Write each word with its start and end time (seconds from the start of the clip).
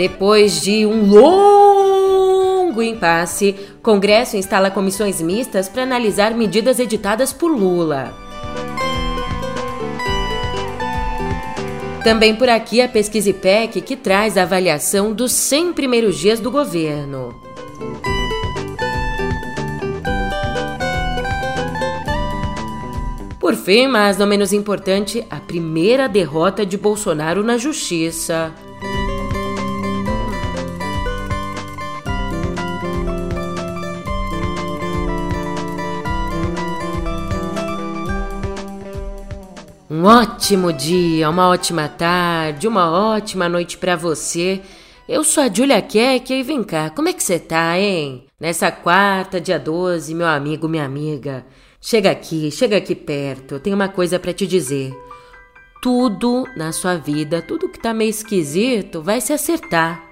Depois 0.00 0.62
de 0.62 0.86
um 0.86 1.10
longo 1.10 2.82
impasse, 2.82 3.54
Congresso 3.82 4.34
instala 4.34 4.70
comissões 4.70 5.20
mistas 5.20 5.68
para 5.68 5.82
analisar 5.82 6.32
medidas 6.32 6.78
editadas 6.78 7.34
por 7.34 7.54
Lula. 7.54 8.10
Também 12.02 12.34
por 12.34 12.48
aqui 12.48 12.80
a 12.80 12.88
pesquisa 12.88 13.28
IPEC 13.28 13.82
que 13.82 13.94
traz 13.94 14.38
a 14.38 14.44
avaliação 14.44 15.12
dos 15.12 15.32
100 15.32 15.74
primeiros 15.74 16.16
dias 16.16 16.40
do 16.40 16.50
governo. 16.50 17.38
Por 23.38 23.54
fim, 23.54 23.86
mas 23.86 24.16
não 24.16 24.26
menos 24.26 24.54
importante, 24.54 25.22
a 25.28 25.36
primeira 25.36 26.08
derrota 26.08 26.64
de 26.64 26.78
Bolsonaro 26.78 27.44
na 27.44 27.58
justiça. 27.58 28.50
Um 40.00 40.06
ótimo 40.06 40.72
dia, 40.72 41.28
uma 41.28 41.46
ótima 41.48 41.86
tarde, 41.86 42.66
uma 42.66 42.90
ótima 42.90 43.50
noite 43.50 43.76
para 43.76 43.96
você. 43.96 44.62
Eu 45.06 45.22
sou 45.22 45.42
a 45.42 45.52
Julia 45.52 45.82
Keck 45.82 46.32
e 46.32 46.42
vem 46.42 46.64
cá, 46.64 46.88
como 46.88 47.10
é 47.10 47.12
que 47.12 47.22
você 47.22 47.38
tá, 47.38 47.78
hein? 47.78 48.24
Nessa 48.40 48.72
quarta, 48.72 49.38
dia 49.38 49.58
12, 49.58 50.14
meu 50.14 50.26
amigo, 50.26 50.66
minha 50.66 50.86
amiga. 50.86 51.44
Chega 51.82 52.10
aqui, 52.10 52.50
chega 52.50 52.78
aqui 52.78 52.94
perto, 52.94 53.56
eu 53.56 53.60
tenho 53.60 53.76
uma 53.76 53.90
coisa 53.90 54.18
para 54.18 54.32
te 54.32 54.46
dizer. 54.46 54.90
Tudo 55.82 56.46
na 56.56 56.72
sua 56.72 56.96
vida, 56.96 57.42
tudo 57.42 57.68
que 57.68 57.78
tá 57.78 57.92
meio 57.92 58.08
esquisito, 58.08 59.02
vai 59.02 59.20
se 59.20 59.34
acertar. 59.34 60.02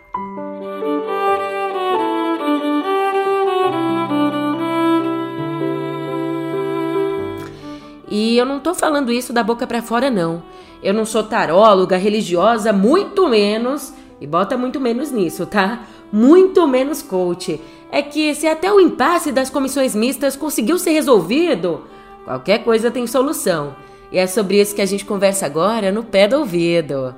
E 8.18 8.36
eu 8.36 8.44
não 8.44 8.58
tô 8.58 8.74
falando 8.74 9.12
isso 9.12 9.32
da 9.32 9.44
boca 9.44 9.64
para 9.64 9.80
fora, 9.80 10.10
não. 10.10 10.42
Eu 10.82 10.92
não 10.92 11.04
sou 11.04 11.22
taróloga, 11.22 11.96
religiosa, 11.96 12.72
muito 12.72 13.28
menos, 13.28 13.94
e 14.20 14.26
bota 14.26 14.56
muito 14.56 14.80
menos 14.80 15.12
nisso, 15.12 15.46
tá? 15.46 15.86
Muito 16.12 16.66
menos 16.66 17.00
coach. 17.00 17.60
É 17.92 18.02
que 18.02 18.34
se 18.34 18.48
até 18.48 18.72
o 18.72 18.80
impasse 18.80 19.30
das 19.30 19.48
comissões 19.48 19.94
mistas 19.94 20.34
conseguiu 20.34 20.80
ser 20.80 20.90
resolvido, 20.90 21.84
qualquer 22.24 22.64
coisa 22.64 22.90
tem 22.90 23.06
solução. 23.06 23.76
E 24.10 24.18
é 24.18 24.26
sobre 24.26 24.60
isso 24.60 24.74
que 24.74 24.82
a 24.82 24.86
gente 24.86 25.04
conversa 25.04 25.46
agora 25.46 25.92
no 25.92 26.02
pé 26.02 26.26
do 26.26 26.38
ouvido. 26.38 27.14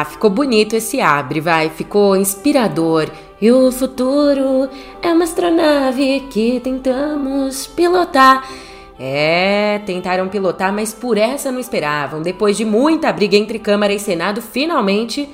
Ah, 0.00 0.04
ficou 0.06 0.30
bonito 0.30 0.74
esse 0.74 0.98
abre, 0.98 1.42
vai, 1.42 1.68
ficou 1.68 2.16
inspirador. 2.16 3.10
E 3.38 3.52
o 3.52 3.70
futuro 3.70 4.66
é 5.02 5.12
uma 5.12 5.24
astronave 5.24 6.20
que 6.30 6.58
tentamos 6.60 7.66
pilotar. 7.66 8.48
É, 8.98 9.78
tentaram 9.84 10.26
pilotar, 10.30 10.72
mas 10.72 10.94
por 10.94 11.18
essa 11.18 11.52
não 11.52 11.60
esperavam. 11.60 12.22
Depois 12.22 12.56
de 12.56 12.64
muita 12.64 13.12
briga 13.12 13.36
entre 13.36 13.58
Câmara 13.58 13.92
e 13.92 13.98
Senado, 13.98 14.40
finalmente 14.40 15.28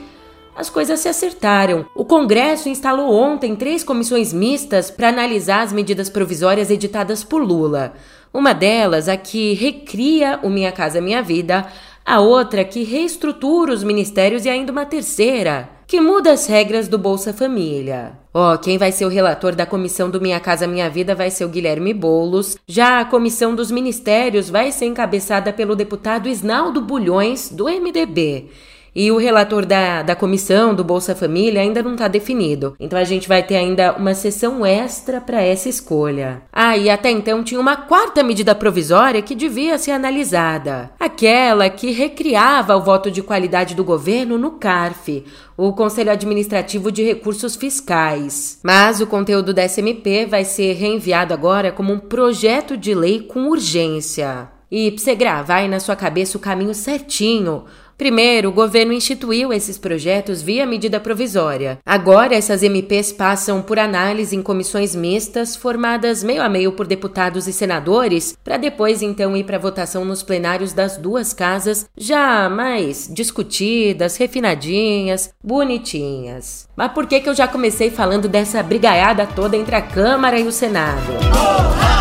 as 0.57 0.69
coisas 0.69 0.99
se 0.99 1.09
acertaram. 1.09 1.87
O 1.95 2.05
Congresso 2.05 2.69
instalou 2.69 3.15
ontem 3.15 3.55
três 3.55 3.85
comissões 3.85 4.33
mistas 4.33 4.91
para 4.91 5.11
analisar 5.11 5.63
as 5.63 5.73
medidas 5.73 6.11
provisórias 6.11 6.73
editadas 6.73 7.23
por 7.23 7.41
Lula. 7.41 7.93
Uma 8.35 8.53
delas, 8.53 9.09
a 9.09 9.17
que 9.17 9.55
recria 9.55 10.41
o 10.43 10.51
Minha 10.51 10.73
Casa 10.73 11.01
Minha 11.01 11.23
Vida, 11.23 11.69
a 12.07 12.21
outra 12.21 12.65
que 12.65 12.85
reestrutura 12.85 13.73
os 13.73 13.83
ministérios 13.83 14.45
e 14.45 14.49
ainda 14.49 14.71
uma 14.71 14.87
terceira 14.87 15.69
que 15.89 16.01
muda 16.01 16.33
as 16.33 16.47
regras 16.47 16.89
do 16.89 16.99
Bolsa 16.99 17.33
Família. 17.33 18.13
Ó, 18.35 18.55
oh, 18.55 18.59
quem 18.59 18.77
vai 18.77 18.93
ser 18.93 19.05
o 19.05 19.09
relator 19.09 19.55
da 19.55 19.65
comissão 19.65 20.11
do 20.11 20.21
Minha 20.21 20.39
Casa 20.41 20.67
Minha 20.67 20.91
Vida 20.91 21.15
vai 21.15 21.31
ser 21.31 21.45
o 21.45 21.49
Guilherme 21.49 21.95
Bolos. 21.95 22.57
Já 22.67 23.01
a 23.01 23.05
comissão 23.05 23.55
dos 23.55 23.71
ministérios 23.71 24.51
vai 24.51 24.73
ser 24.73 24.87
encabeçada 24.87 25.53
pelo 25.53 25.77
deputado 25.77 26.29
Isnaldo 26.29 26.81
Bulhões, 26.81 27.51
do 27.51 27.65
MDB. 27.65 28.51
E 28.99 29.13
o 29.13 29.19
relator 29.19 29.67
da, 29.67 30.01
da 30.01 30.17
comissão 30.17 30.75
do 30.75 30.83
Bolsa 30.83 31.15
Família 31.15 31.61
ainda 31.61 31.83
não 31.83 31.93
está 31.93 32.09
definido. 32.09 32.75
Então 32.81 32.99
a 32.99 33.05
gente 33.05 33.29
vai 33.29 33.43
ter 33.43 33.57
ainda 33.57 33.93
uma 33.93 34.15
sessão 34.15 34.65
extra 34.65 35.21
para 35.21 35.43
essa 35.43 35.69
escolha. 35.69 36.41
Ah, 36.51 36.79
e 36.79 36.89
até 36.89 37.11
então 37.11 37.45
tinha 37.45 37.61
uma 37.61 37.77
quarta 37.77 38.23
medida 38.23 38.55
provisória 38.55 39.21
que 39.21 39.35
devia 39.35 39.77
ser 39.77 39.91
analisada. 39.91 40.91
Aquela 40.99 41.69
que 41.69 41.91
recriava 41.91 42.75
o 42.75 42.83
voto 42.83 43.11
de 43.11 43.23
qualidade 43.23 43.75
do 43.75 43.85
governo 43.85 44.39
no 44.39 44.53
CARF, 44.53 45.27
o 45.59 45.75
Conselho 45.75 46.11
Administrativo 46.11 46.91
de 46.91 47.03
Recursos 47.03 47.55
Fiscais. 47.55 48.61
Mas 48.65 49.03
o 49.03 49.07
conteúdo 49.07 49.53
da 49.53 49.69
SMP 49.69 50.25
vai 50.25 50.43
ser 50.43 50.73
reenviado 50.73 51.35
agora 51.35 51.71
como 51.71 51.93
um 51.93 51.99
projeto 51.99 52.79
de 52.79 52.95
lei 52.95 53.21
com 53.21 53.51
urgência. 53.51 54.49
E 54.71 54.91
gravar 55.17 55.57
aí 55.57 55.69
na 55.69 55.79
sua 55.79 55.95
cabeça 55.95 56.37
o 56.37 56.41
caminho 56.41 56.75
certinho, 56.75 57.67
Primeiro, 57.97 58.51
o 58.51 58.53
governo 58.53 58.93
instituiu 58.93 59.53
esses 59.53 59.79
projetos 59.79 60.43
via 60.43 60.67
medida 60.67 61.01
provisória. 61.01 61.79
Agora, 61.85 62.35
essas 62.35 62.63
MPs 62.63 63.13
passam 63.13 63.63
por 63.63 63.79
análise 63.79 64.37
em 64.37 64.43
comissões 64.43 64.95
mistas, 64.95 65.57
formadas 65.57 66.23
meio 66.23 66.43
a 66.43 66.49
meio 66.49 66.73
por 66.73 66.87
deputados 66.87 67.47
e 67.47 67.53
senadores, 67.53 68.37
para 68.45 68.57
depois 68.57 69.03
então 69.03 69.37
ir 69.37 69.45
para 69.45 69.59
votação 69.59 70.05
nos 70.05 70.23
plenários 70.23 70.73
das 70.73 70.97
duas 70.97 71.33
casas, 71.33 71.89
já 71.97 72.49
mais 72.49 73.09
discutidas, 73.13 74.17
refinadinhas, 74.17 75.31
bonitinhas. 75.43 76.69
Mas 76.77 76.93
por 76.93 77.07
que, 77.07 77.21
que 77.21 77.29
eu 77.29 77.35
já 77.35 77.49
comecei 77.49 77.91
falando 77.91 78.29
dessa 78.29 78.63
brigaiada 78.63 79.27
toda 79.27 79.57
entre 79.57 79.75
a 79.75 79.83
Câmara 79.83 80.39
e 80.39 80.47
o 80.47 80.53
Senado? 80.53 81.13
Porrada! 81.33 81.96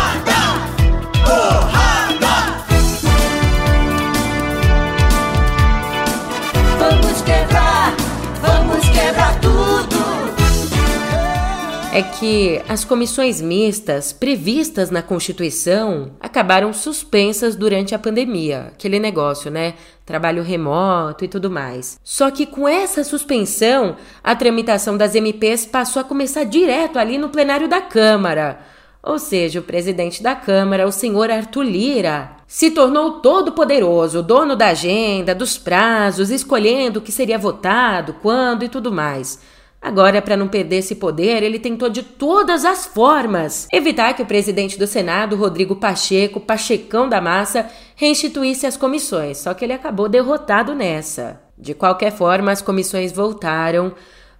É 11.96 12.02
que 12.02 12.60
as 12.68 12.84
comissões 12.84 13.40
mistas 13.40 14.12
previstas 14.12 14.90
na 14.90 15.00
Constituição 15.00 16.10
acabaram 16.20 16.70
suspensas 16.74 17.56
durante 17.56 17.94
a 17.94 17.98
pandemia. 17.98 18.66
Aquele 18.74 18.98
negócio, 18.98 19.50
né? 19.50 19.72
Trabalho 20.04 20.42
remoto 20.42 21.24
e 21.24 21.28
tudo 21.28 21.50
mais. 21.50 21.98
Só 22.04 22.30
que 22.30 22.44
com 22.44 22.68
essa 22.68 23.02
suspensão, 23.02 23.96
a 24.22 24.36
tramitação 24.36 24.94
das 24.94 25.14
MPs 25.14 25.64
passou 25.64 26.02
a 26.02 26.04
começar 26.04 26.44
direto 26.44 26.98
ali 26.98 27.16
no 27.16 27.30
plenário 27.30 27.66
da 27.66 27.80
Câmara. 27.80 28.60
Ou 29.02 29.18
seja, 29.18 29.60
o 29.60 29.62
presidente 29.62 30.22
da 30.22 30.34
Câmara, 30.34 30.86
o 30.86 30.92
senhor 30.92 31.30
Arthur 31.30 31.62
Lira, 31.62 32.32
se 32.46 32.72
tornou 32.72 33.20
todo 33.20 33.52
poderoso, 33.52 34.22
dono 34.22 34.54
da 34.54 34.66
agenda, 34.66 35.34
dos 35.34 35.56
prazos, 35.56 36.28
escolhendo 36.28 36.98
o 36.98 37.02
que 37.02 37.10
seria 37.10 37.38
votado, 37.38 38.16
quando 38.20 38.66
e 38.66 38.68
tudo 38.68 38.92
mais. 38.92 39.55
Agora, 39.80 40.20
para 40.20 40.36
não 40.36 40.48
perder 40.48 40.78
esse 40.78 40.96
poder, 40.96 41.42
ele 41.42 41.58
tentou 41.58 41.88
de 41.88 42.02
todas 42.02 42.64
as 42.64 42.86
formas 42.86 43.68
evitar 43.72 44.14
que 44.14 44.22
o 44.22 44.26
presidente 44.26 44.78
do 44.78 44.86
Senado, 44.86 45.36
Rodrigo 45.36 45.76
Pacheco, 45.76 46.40
Pachecão 46.40 47.08
da 47.08 47.20
Massa, 47.20 47.68
reinstituísse 47.94 48.66
as 48.66 48.76
comissões, 48.76 49.38
só 49.38 49.54
que 49.54 49.64
ele 49.64 49.72
acabou 49.72 50.08
derrotado 50.08 50.74
nessa. 50.74 51.40
De 51.56 51.72
qualquer 51.72 52.12
forma, 52.12 52.50
as 52.50 52.60
comissões 52.60 53.12
voltaram, 53.12 53.92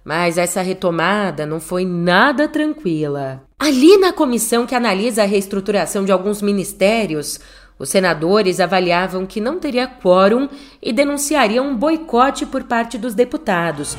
mas 0.03 0.37
essa 0.37 0.61
retomada 0.61 1.45
não 1.45 1.59
foi 1.59 1.85
nada 1.85 2.47
tranquila. 2.47 3.43
Ali 3.59 3.97
na 3.97 4.13
comissão 4.13 4.65
que 4.65 4.75
analisa 4.75 5.23
a 5.23 5.25
reestruturação 5.25 6.05
de 6.05 6.11
alguns 6.11 6.41
ministérios, 6.41 7.39
os 7.79 7.89
senadores 7.89 8.59
avaliavam 8.59 9.25
que 9.25 9.41
não 9.41 9.59
teria 9.59 9.87
quórum 9.87 10.47
e 10.81 10.91
denunciariam 10.91 11.67
um 11.67 11.75
boicote 11.75 12.45
por 12.45 12.63
parte 12.63 12.97
dos 12.97 13.13
deputados. 13.13 13.97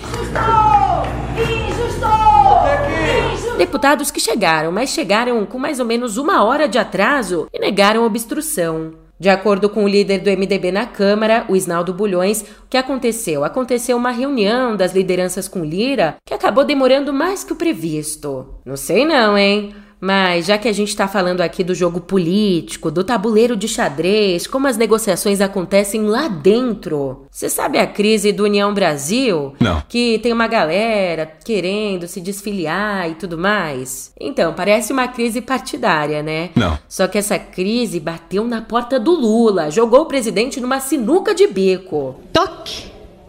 Deputados 3.58 4.12
que 4.12 4.20
chegaram, 4.20 4.70
mas 4.70 4.90
chegaram 4.90 5.44
com 5.44 5.58
mais 5.58 5.80
ou 5.80 5.84
menos 5.84 6.16
uma 6.16 6.44
hora 6.44 6.68
de 6.68 6.78
atraso 6.78 7.48
e 7.52 7.58
negaram 7.58 8.06
obstrução. 8.06 8.92
De 9.18 9.28
acordo 9.28 9.68
com 9.68 9.82
o 9.82 9.88
líder 9.88 10.20
do 10.20 10.30
MDB 10.30 10.70
na 10.70 10.86
Câmara, 10.86 11.44
o 11.48 11.56
Isnaldo 11.56 11.92
Bulhões, 11.92 12.42
o 12.42 12.68
que 12.70 12.76
aconteceu? 12.76 13.42
Aconteceu 13.42 13.96
uma 13.96 14.12
reunião 14.12 14.76
das 14.76 14.94
lideranças 14.94 15.48
com 15.48 15.64
Lira 15.64 16.18
que 16.24 16.32
acabou 16.32 16.64
demorando 16.64 17.12
mais 17.12 17.42
que 17.42 17.52
o 17.52 17.56
previsto. 17.56 18.46
Não 18.64 18.76
sei 18.76 19.04
não, 19.04 19.36
hein? 19.36 19.74
Mas 20.00 20.46
já 20.46 20.56
que 20.56 20.68
a 20.68 20.72
gente 20.72 20.88
está 20.88 21.08
falando 21.08 21.40
aqui 21.40 21.64
do 21.64 21.74
jogo 21.74 22.00
político, 22.00 22.90
do 22.90 23.02
tabuleiro 23.02 23.56
de 23.56 23.66
xadrez, 23.66 24.46
como 24.46 24.66
as 24.66 24.76
negociações 24.76 25.40
acontecem 25.40 26.02
lá 26.02 26.28
dentro. 26.28 27.26
Você 27.30 27.48
sabe 27.48 27.78
a 27.78 27.86
crise 27.86 28.32
do 28.32 28.44
União 28.44 28.72
Brasil? 28.72 29.54
Não. 29.60 29.82
Que 29.88 30.18
tem 30.18 30.32
uma 30.32 30.46
galera 30.46 31.26
querendo 31.44 32.06
se 32.06 32.20
desfiliar 32.20 33.10
e 33.10 33.14
tudo 33.14 33.36
mais? 33.36 34.12
Então, 34.20 34.54
parece 34.54 34.92
uma 34.92 35.08
crise 35.08 35.40
partidária, 35.40 36.22
né? 36.22 36.50
Não. 36.54 36.78
Só 36.88 37.08
que 37.08 37.18
essa 37.18 37.38
crise 37.38 37.98
bateu 37.98 38.44
na 38.44 38.62
porta 38.62 38.98
do 39.00 39.12
Lula, 39.12 39.70
jogou 39.70 40.02
o 40.02 40.06
presidente 40.06 40.60
numa 40.60 40.80
sinuca 40.80 41.34
de 41.34 41.46
bico. 41.46 42.16
Toque, 42.32 42.86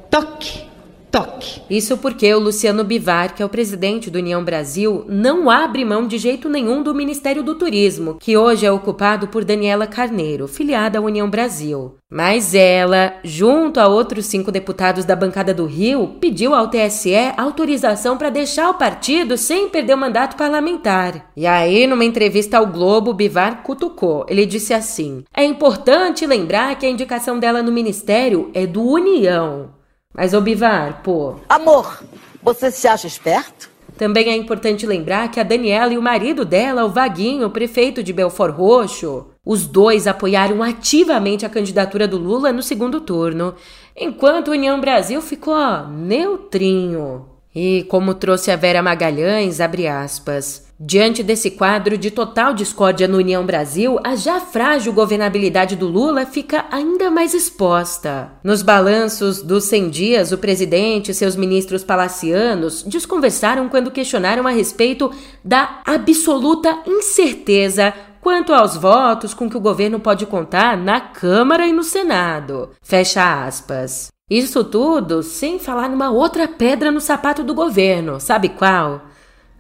toque 0.10 0.69
toque. 1.12 1.62
Isso 1.70 1.98
porque 1.98 2.34
o 2.34 2.40
Luciano 2.40 2.84
Bivar, 2.84 3.36
que 3.36 3.42
é 3.42 3.46
o 3.46 3.50
presidente 3.50 4.10
do 4.10 4.18
União 4.18 4.44
Brasil, 4.44 5.06
não 5.08 5.50
abre 5.50 5.86
mão 5.86 6.08
de 6.08 6.18
jeito 6.18 6.50
nenhum 6.50 6.82
do 6.82 6.94
Ministério 6.94 7.44
do 7.44 7.56
Turismo, 7.56 8.18
que 8.20 8.38
hoje 8.38 8.66
é 8.66 8.72
ocupado 8.72 9.28
por 9.28 9.44
Daniela 9.44 9.88
Carneiro, 9.88 10.48
filiada 10.48 11.00
à 11.00 11.02
União 11.02 11.30
Brasil. 11.30 11.96
Mas 12.12 12.56
ela, 12.56 13.14
junto 13.24 13.80
a 13.80 13.88
outros 13.88 14.26
cinco 14.26 14.52
deputados 14.52 15.06
da 15.06 15.16
bancada 15.16 15.54
do 15.54 15.66
Rio, 15.66 16.16
pediu 16.20 16.56
ao 16.56 16.68
TSE 16.68 17.14
autorização 17.38 18.18
para 18.18 18.32
deixar 18.32 18.70
o 18.70 18.74
partido 18.74 19.38
sem 19.38 19.70
perder 19.70 19.94
o 19.94 19.98
mandato 19.98 20.36
parlamentar. 20.36 21.30
E 21.38 21.46
aí, 21.46 21.86
numa 21.86 22.04
entrevista 22.04 22.58
ao 22.58 22.66
Globo, 22.66 23.14
Bivar 23.14 23.62
cutucou. 23.62 24.26
Ele 24.28 24.46
disse 24.46 24.74
assim: 24.74 25.24
É 25.36 25.44
importante 25.44 26.26
lembrar 26.26 26.76
que 26.80 26.86
a 26.86 26.90
indicação 26.90 27.38
dela 27.38 27.62
no 27.62 27.72
ministério 27.72 28.50
é 28.56 28.66
do 28.66 28.84
União. 28.84 29.79
Mas, 30.14 30.34
ô 30.34 30.42
Bivar, 30.42 31.02
pô. 31.04 31.36
Amor, 31.48 32.04
você 32.42 32.72
se 32.72 32.88
acha 32.88 33.08
esperto? 33.08 33.70
Também 33.98 34.30
é 34.30 34.36
importante 34.36 34.86
lembrar 34.86 35.30
que 35.30 35.40
a 35.40 35.44
Daniela 35.44 35.94
e 35.94 35.98
o 35.98 36.02
marido 36.02 36.46
dela, 36.46 36.86
o 36.86 36.90
Vaguinho, 36.90 37.50
prefeito 37.50 38.02
de 38.02 38.14
Belfort 38.14 38.56
Roxo, 38.56 39.28
os 39.46 39.68
dois 39.68 40.08
apoiaram 40.08 40.64
ativamente 40.64 41.46
a 41.46 41.50
candidatura 41.50 42.08
do 42.08 42.18
Lula 42.18 42.52
no 42.52 42.64
segundo 42.64 43.02
turno, 43.02 43.56
enquanto 43.96 44.52
a 44.52 44.54
União 44.54 44.80
Brasil 44.80 45.22
ficou 45.22 45.88
neutrinho. 45.88 47.26
E 47.54 47.84
como 47.90 48.14
trouxe 48.14 48.52
a 48.52 48.56
Vera 48.56 48.82
Magalhães, 48.82 49.60
abre 49.60 49.88
aspas. 49.88 50.69
Diante 50.81 51.22
desse 51.22 51.52
quadro 51.52 51.98
de 51.98 52.10
total 52.10 52.54
discórdia 52.54 53.06
no 53.06 53.18
União 53.18 53.46
Brasil, 53.46 54.00
a 54.02 54.16
já 54.16 54.40
frágil 54.40 54.94
governabilidade 54.94 55.76
do 55.76 55.90
Lula 55.90 56.26
fica 56.26 56.68
ainda 56.72 57.12
mais 57.12 57.34
exposta. 57.34 58.31
Nos 58.42 58.62
balanços 58.62 59.42
dos 59.42 59.66
100 59.66 59.90
dias, 59.90 60.31
o 60.31 60.38
presidente 60.38 61.12
e 61.12 61.14
seus 61.14 61.36
ministros 61.36 61.84
palacianos 61.84 62.81
desconversaram 62.84 63.68
quando 63.68 63.92
questionaram 63.92 64.48
a 64.48 64.52
respeito 64.52 65.12
da 65.44 65.81
absoluta 65.86 66.80
incerteza 66.88 67.94
quanto 68.22 68.54
aos 68.54 68.78
votos 68.78 69.34
com 69.34 69.50
que 69.50 69.58
o 69.58 69.62
governo 69.62 70.00
pode 70.00 70.25
contar 70.25 70.78
na 70.78 71.02
Câmara 71.02 71.68
e 71.68 71.74
no 71.74 71.84
Senado. 71.84 72.70
Fecha 72.82 73.46
aspas. 73.46 74.08
Isso 74.30 74.64
tudo 74.64 75.24
sem 75.24 75.60
falar 75.60 75.90
numa 75.90 76.10
outra 76.10 76.48
pedra 76.48 76.90
no 76.90 77.02
sapato 77.02 77.44
do 77.44 77.54
governo, 77.54 78.18
sabe 78.22 78.48
qual? 78.48 79.09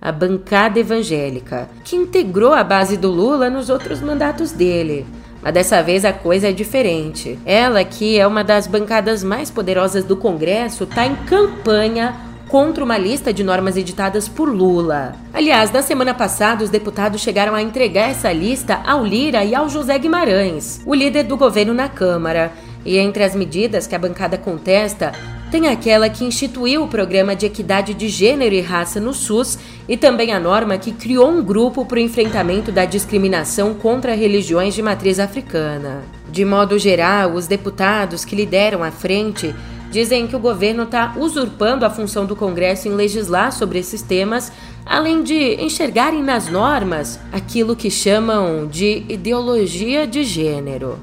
A 0.01 0.11
bancada 0.11 0.79
evangélica, 0.79 1.69
que 1.83 1.95
integrou 1.95 2.53
a 2.53 2.63
base 2.63 2.95
do 2.95 3.09
Lula 3.09 3.49
nos 3.49 3.69
outros 3.69 4.01
mandatos 4.01 4.51
dele. 4.51 5.05
Mas 5.41 5.53
dessa 5.53 5.81
vez 5.81 6.03
a 6.05 6.13
coisa 6.13 6.49
é 6.49 6.51
diferente. 6.51 7.39
Ela, 7.45 7.83
que 7.83 8.17
é 8.17 8.27
uma 8.27 8.43
das 8.43 8.67
bancadas 8.67 9.23
mais 9.23 9.49
poderosas 9.49 10.03
do 10.03 10.17
Congresso, 10.17 10.83
está 10.83 11.05
em 11.05 11.15
campanha 11.15 12.15
contra 12.49 12.83
uma 12.83 12.97
lista 12.97 13.31
de 13.31 13.43
normas 13.43 13.77
editadas 13.77 14.27
por 14.27 14.49
Lula. 14.49 15.15
Aliás, 15.33 15.71
na 15.71 15.81
semana 15.81 16.13
passada, 16.13 16.63
os 16.63 16.69
deputados 16.69 17.21
chegaram 17.21 17.53
a 17.53 17.61
entregar 17.61 18.09
essa 18.09 18.31
lista 18.33 18.81
ao 18.85 19.05
Lira 19.05 19.45
e 19.45 19.53
ao 19.53 19.69
José 19.69 19.97
Guimarães, 19.99 20.81
o 20.85 20.95
líder 20.95 21.23
do 21.23 21.37
governo 21.37 21.73
na 21.73 21.87
Câmara. 21.87 22.51
E 22.83 22.97
entre 22.97 23.23
as 23.23 23.35
medidas 23.35 23.85
que 23.85 23.93
a 23.93 23.99
bancada 23.99 24.37
contesta 24.37 25.11
tem 25.51 25.67
aquela 25.67 26.09
que 26.09 26.23
instituiu 26.23 26.83
o 26.83 26.87
programa 26.87 27.35
de 27.35 27.45
equidade 27.45 27.93
de 27.93 28.07
gênero 28.07 28.53
e 28.53 28.61
raça 28.61 28.99
no 28.99 29.13
SUS 29.13 29.57
e 29.87 29.97
também 29.97 30.31
a 30.31 30.39
norma 30.39 30.77
que 30.77 30.91
criou 30.91 31.27
um 31.29 31.43
grupo 31.43 31.85
para 31.85 31.97
o 31.97 32.01
enfrentamento 32.01 32.71
da 32.71 32.85
discriminação 32.85 33.73
contra 33.73 34.15
religiões 34.15 34.75
de 34.75 34.81
matriz 34.81 35.19
africana. 35.19 36.03
De 36.31 36.45
modo 36.45 36.77
geral, 36.77 37.33
os 37.33 37.47
deputados 37.47 38.23
que 38.23 38.35
lideram 38.35 38.83
a 38.83 38.91
frente 38.91 39.55
dizem 39.89 40.27
que 40.27 40.35
o 40.35 40.39
governo 40.39 40.83
está 40.83 41.15
usurpando 41.17 41.83
a 41.83 41.89
função 41.89 42.27
do 42.27 42.35
Congresso 42.35 42.87
em 42.87 42.91
legislar 42.91 43.51
sobre 43.51 43.79
esses 43.79 44.03
temas, 44.03 44.51
além 44.85 45.23
de 45.23 45.55
enxergarem 45.55 46.21
nas 46.21 46.47
normas 46.47 47.19
aquilo 47.31 47.75
que 47.75 47.89
chamam 47.89 48.67
de 48.67 49.03
ideologia 49.09 50.05
de 50.05 50.23
gênero. 50.23 50.99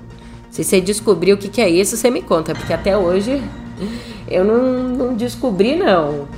Se 0.50 0.62
você 0.62 0.80
descobrir 0.80 1.32
o 1.32 1.36
que 1.36 1.60
é 1.60 1.68
isso, 1.68 1.96
você 1.96 2.10
me 2.10 2.22
conta, 2.22 2.54
porque 2.54 2.72
até 2.72 2.96
hoje 2.96 3.42
eu 4.28 4.44
não, 4.44 4.82
não 4.88 5.14
descobri, 5.14 5.76
não. 5.76 6.28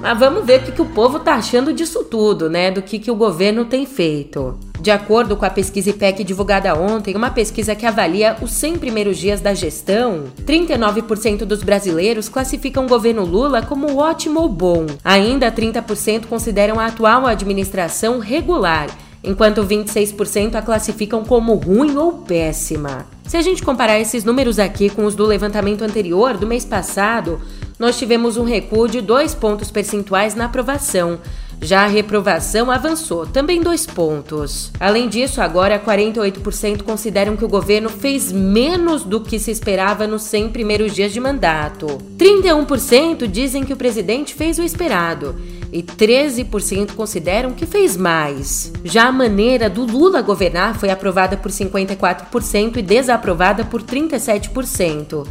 Mas 0.00 0.18
vamos 0.18 0.46
ver 0.46 0.60
o 0.60 0.64
que, 0.64 0.72
que 0.72 0.82
o 0.82 0.86
povo 0.86 1.18
tá 1.18 1.34
achando 1.34 1.72
disso 1.72 2.04
tudo, 2.04 2.48
né? 2.48 2.70
Do 2.70 2.82
que, 2.82 2.98
que 2.98 3.10
o 3.10 3.16
governo 3.16 3.64
tem 3.64 3.84
feito. 3.84 4.56
De 4.80 4.92
acordo 4.92 5.36
com 5.36 5.44
a 5.44 5.50
pesquisa 5.50 5.90
IPEC 5.90 6.22
divulgada 6.22 6.72
ontem, 6.78 7.16
uma 7.16 7.30
pesquisa 7.30 7.74
que 7.74 7.84
avalia 7.84 8.36
os 8.40 8.52
100 8.52 8.78
primeiros 8.78 9.18
dias 9.18 9.40
da 9.40 9.52
gestão, 9.52 10.24
39% 10.46 11.38
dos 11.44 11.64
brasileiros 11.64 12.28
classificam 12.28 12.86
o 12.86 12.88
governo 12.88 13.24
Lula 13.24 13.60
como 13.60 13.96
ótimo 13.96 14.40
ou 14.40 14.48
bom. 14.48 14.86
Ainda 15.04 15.50
30% 15.50 16.26
consideram 16.26 16.78
a 16.78 16.86
atual 16.86 17.26
administração 17.26 18.20
regular, 18.20 18.86
enquanto 19.24 19.64
26% 19.64 20.54
a 20.54 20.62
classificam 20.62 21.24
como 21.24 21.54
ruim 21.54 21.96
ou 21.96 22.12
péssima. 22.12 23.17
Se 23.28 23.36
a 23.36 23.42
gente 23.42 23.62
comparar 23.62 24.00
esses 24.00 24.24
números 24.24 24.58
aqui 24.58 24.88
com 24.88 25.04
os 25.04 25.14
do 25.14 25.26
levantamento 25.26 25.82
anterior, 25.82 26.38
do 26.38 26.46
mês 26.46 26.64
passado, 26.64 27.38
nós 27.78 27.98
tivemos 27.98 28.38
um 28.38 28.42
recuo 28.42 28.88
de 28.88 29.02
dois 29.02 29.34
pontos 29.34 29.70
percentuais 29.70 30.34
na 30.34 30.46
aprovação. 30.46 31.20
Já 31.60 31.84
a 31.84 31.88
reprovação 31.88 32.70
avançou, 32.70 33.26
também 33.26 33.60
dois 33.60 33.84
pontos. 33.84 34.70
Além 34.78 35.08
disso, 35.08 35.40
agora 35.40 35.78
48% 35.78 36.82
consideram 36.82 37.36
que 37.36 37.44
o 37.44 37.48
governo 37.48 37.88
fez 37.88 38.30
menos 38.30 39.02
do 39.02 39.20
que 39.20 39.38
se 39.38 39.50
esperava 39.50 40.06
nos 40.06 40.22
100 40.22 40.50
primeiros 40.50 40.94
dias 40.94 41.12
de 41.12 41.20
mandato. 41.20 41.86
31% 42.16 43.26
dizem 43.26 43.64
que 43.64 43.72
o 43.72 43.76
presidente 43.76 44.34
fez 44.34 44.58
o 44.58 44.62
esperado 44.62 45.34
e 45.72 45.82
13% 45.82 46.92
consideram 46.94 47.52
que 47.52 47.66
fez 47.66 47.96
mais. 47.96 48.72
Já 48.84 49.08
a 49.08 49.12
maneira 49.12 49.68
do 49.68 49.84
Lula 49.84 50.22
governar 50.22 50.78
foi 50.78 50.90
aprovada 50.90 51.36
por 51.36 51.50
54% 51.50 52.76
e 52.76 52.82
desaprovada 52.82 53.64
por 53.64 53.82
37%. 53.82 55.26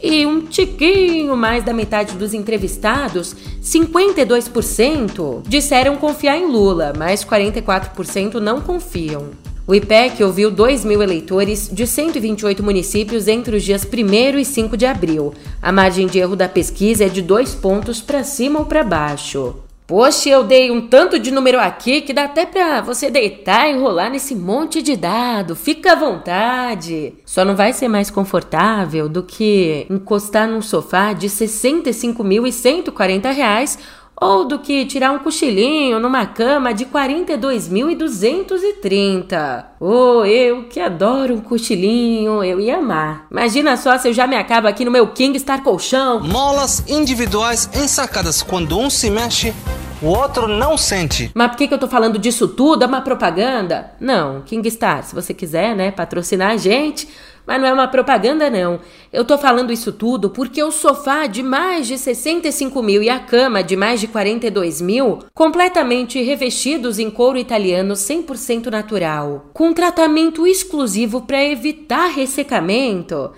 E 0.00 0.24
um 0.24 0.42
tiquinho 0.42 1.36
mais 1.36 1.64
da 1.64 1.72
metade 1.72 2.14
dos 2.14 2.32
entrevistados, 2.32 3.34
52%, 3.60 5.42
disseram 5.46 5.96
confiar 5.96 6.38
em 6.38 6.46
Lula, 6.46 6.92
mas 6.96 7.24
44% 7.24 8.34
não 8.34 8.60
confiam. 8.60 9.30
O 9.66 9.74
IPEC 9.74 10.24
ouviu 10.24 10.50
2 10.50 10.84
mil 10.84 11.02
eleitores 11.02 11.68
de 11.70 11.86
128 11.86 12.62
municípios 12.62 13.28
entre 13.28 13.56
os 13.56 13.62
dias 13.62 13.84
1 13.84 14.38
e 14.38 14.44
5 14.44 14.76
de 14.76 14.86
abril. 14.86 15.34
A 15.60 15.70
margem 15.70 16.06
de 16.06 16.18
erro 16.18 16.34
da 16.34 16.48
pesquisa 16.48 17.04
é 17.04 17.08
de 17.08 17.20
dois 17.20 17.54
pontos 17.54 18.00
para 18.00 18.24
cima 18.24 18.60
ou 18.60 18.64
para 18.64 18.82
baixo. 18.82 19.67
Poxa, 19.88 20.28
eu 20.28 20.44
dei 20.44 20.70
um 20.70 20.86
tanto 20.86 21.18
de 21.18 21.30
número 21.30 21.58
aqui 21.58 22.02
que 22.02 22.12
dá 22.12 22.24
até 22.24 22.44
pra 22.44 22.82
você 22.82 23.10
deitar 23.10 23.66
e 23.66 23.72
enrolar 23.72 24.10
nesse 24.10 24.34
monte 24.34 24.82
de 24.82 24.94
dado. 24.94 25.56
Fica 25.56 25.92
à 25.92 25.94
vontade. 25.94 27.14
Só 27.24 27.42
não 27.42 27.56
vai 27.56 27.72
ser 27.72 27.88
mais 27.88 28.10
confortável 28.10 29.08
do 29.08 29.22
que 29.22 29.86
encostar 29.88 30.46
num 30.46 30.60
sofá 30.60 31.14
de 31.14 31.26
65.140 31.26 33.32
reais 33.32 33.78
ou 34.20 34.44
do 34.44 34.58
que 34.58 34.84
tirar 34.84 35.12
um 35.12 35.18
cochilinho 35.18 35.98
numa 36.00 36.26
cama 36.26 36.74
de 36.74 36.84
42.230. 36.86 39.64
Oh, 39.80 40.24
eu 40.24 40.64
que 40.64 40.80
adoro 40.80 41.34
um 41.34 41.40
cochilinho, 41.40 42.42
eu 42.42 42.60
ia 42.60 42.78
amar. 42.78 43.26
Imagina 43.30 43.76
só 43.76 43.96
se 43.96 44.08
eu 44.08 44.12
já 44.12 44.26
me 44.26 44.36
acabo 44.36 44.66
aqui 44.66 44.84
no 44.84 44.90
meu 44.90 45.06
King 45.08 45.38
Star 45.38 45.62
colchão. 45.62 46.20
Molas 46.20 46.82
individuais 46.88 47.70
ensacadas. 47.74 48.42
Quando 48.42 48.78
um 48.78 48.90
se 48.90 49.10
mexe, 49.10 49.54
o 50.02 50.06
outro 50.06 50.48
não 50.48 50.76
sente. 50.76 51.30
Mas 51.34 51.50
por 51.50 51.56
que, 51.56 51.68
que 51.68 51.74
eu 51.74 51.78
tô 51.78 51.88
falando 51.88 52.18
disso 52.18 52.48
tudo? 52.48 52.82
É 52.82 52.86
uma 52.86 53.00
propaganda? 53.00 53.92
Não, 54.00 54.42
King 54.42 54.68
Star, 54.70 55.04
se 55.04 55.14
você 55.14 55.32
quiser, 55.32 55.76
né, 55.76 55.90
patrocinar 55.90 56.50
a 56.50 56.56
gente 56.56 57.08
mas 57.48 57.58
não 57.58 57.66
é 57.66 57.72
uma 57.72 57.88
propaganda, 57.88 58.50
não. 58.50 58.78
Eu 59.10 59.24
tô 59.24 59.38
falando 59.38 59.72
isso 59.72 59.90
tudo 59.90 60.28
porque 60.28 60.62
o 60.62 60.70
sofá 60.70 61.26
de 61.26 61.42
mais 61.42 61.86
de 61.86 61.96
65 61.96 62.82
mil 62.82 63.02
e 63.02 63.08
a 63.08 63.18
cama 63.18 63.64
de 63.64 63.74
mais 63.74 64.00
de 64.00 64.06
42 64.06 64.82
mil, 64.82 65.20
completamente 65.32 66.20
revestidos 66.20 66.98
em 66.98 67.10
couro 67.10 67.38
italiano 67.38 67.94
100% 67.94 68.66
natural, 68.66 69.46
com 69.54 69.72
tratamento 69.72 70.46
exclusivo 70.46 71.22
para 71.22 71.42
evitar 71.42 72.08
ressecamento. 72.08 73.32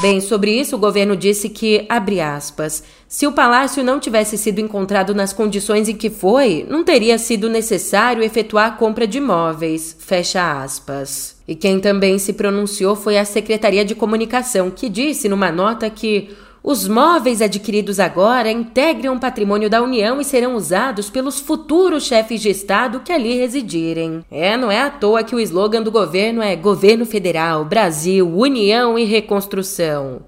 Bem, 0.00 0.18
sobre 0.18 0.58
isso, 0.58 0.76
o 0.76 0.78
governo 0.78 1.14
disse 1.14 1.50
que, 1.50 1.84
abre 1.86 2.22
aspas, 2.22 2.82
se 3.06 3.26
o 3.26 3.32
palácio 3.32 3.84
não 3.84 4.00
tivesse 4.00 4.38
sido 4.38 4.58
encontrado 4.58 5.14
nas 5.14 5.34
condições 5.34 5.90
em 5.90 5.94
que 5.94 6.08
foi, 6.08 6.64
não 6.70 6.82
teria 6.82 7.18
sido 7.18 7.50
necessário 7.50 8.22
efetuar 8.22 8.68
a 8.68 8.70
compra 8.70 9.06
de 9.06 9.18
imóveis, 9.18 9.94
fecha 9.98 10.62
aspas. 10.62 11.36
E 11.46 11.54
quem 11.54 11.78
também 11.78 12.18
se 12.18 12.32
pronunciou 12.32 12.96
foi 12.96 13.18
a 13.18 13.26
Secretaria 13.26 13.84
de 13.84 13.94
Comunicação, 13.94 14.70
que 14.70 14.88
disse 14.88 15.28
numa 15.28 15.52
nota 15.52 15.90
que 15.90 16.30
os 16.62 16.86
móveis 16.86 17.40
adquiridos 17.40 17.98
agora 17.98 18.50
integram 18.50 19.14
o 19.14 19.20
patrimônio 19.20 19.70
da 19.70 19.80
União 19.80 20.20
e 20.20 20.24
serão 20.24 20.54
usados 20.54 21.08
pelos 21.08 21.40
futuros 21.40 22.04
chefes 22.04 22.40
de 22.40 22.50
Estado 22.50 23.00
que 23.00 23.12
ali 23.12 23.38
residirem. 23.38 24.22
É, 24.30 24.56
não 24.56 24.70
é 24.70 24.80
à 24.80 24.90
toa 24.90 25.24
que 25.24 25.34
o 25.34 25.40
slogan 25.40 25.82
do 25.82 25.90
governo 25.90 26.42
é 26.42 26.54
Governo 26.54 27.06
Federal, 27.06 27.64
Brasil, 27.64 28.28
União 28.28 28.98
e 28.98 29.04
Reconstrução. 29.04 30.20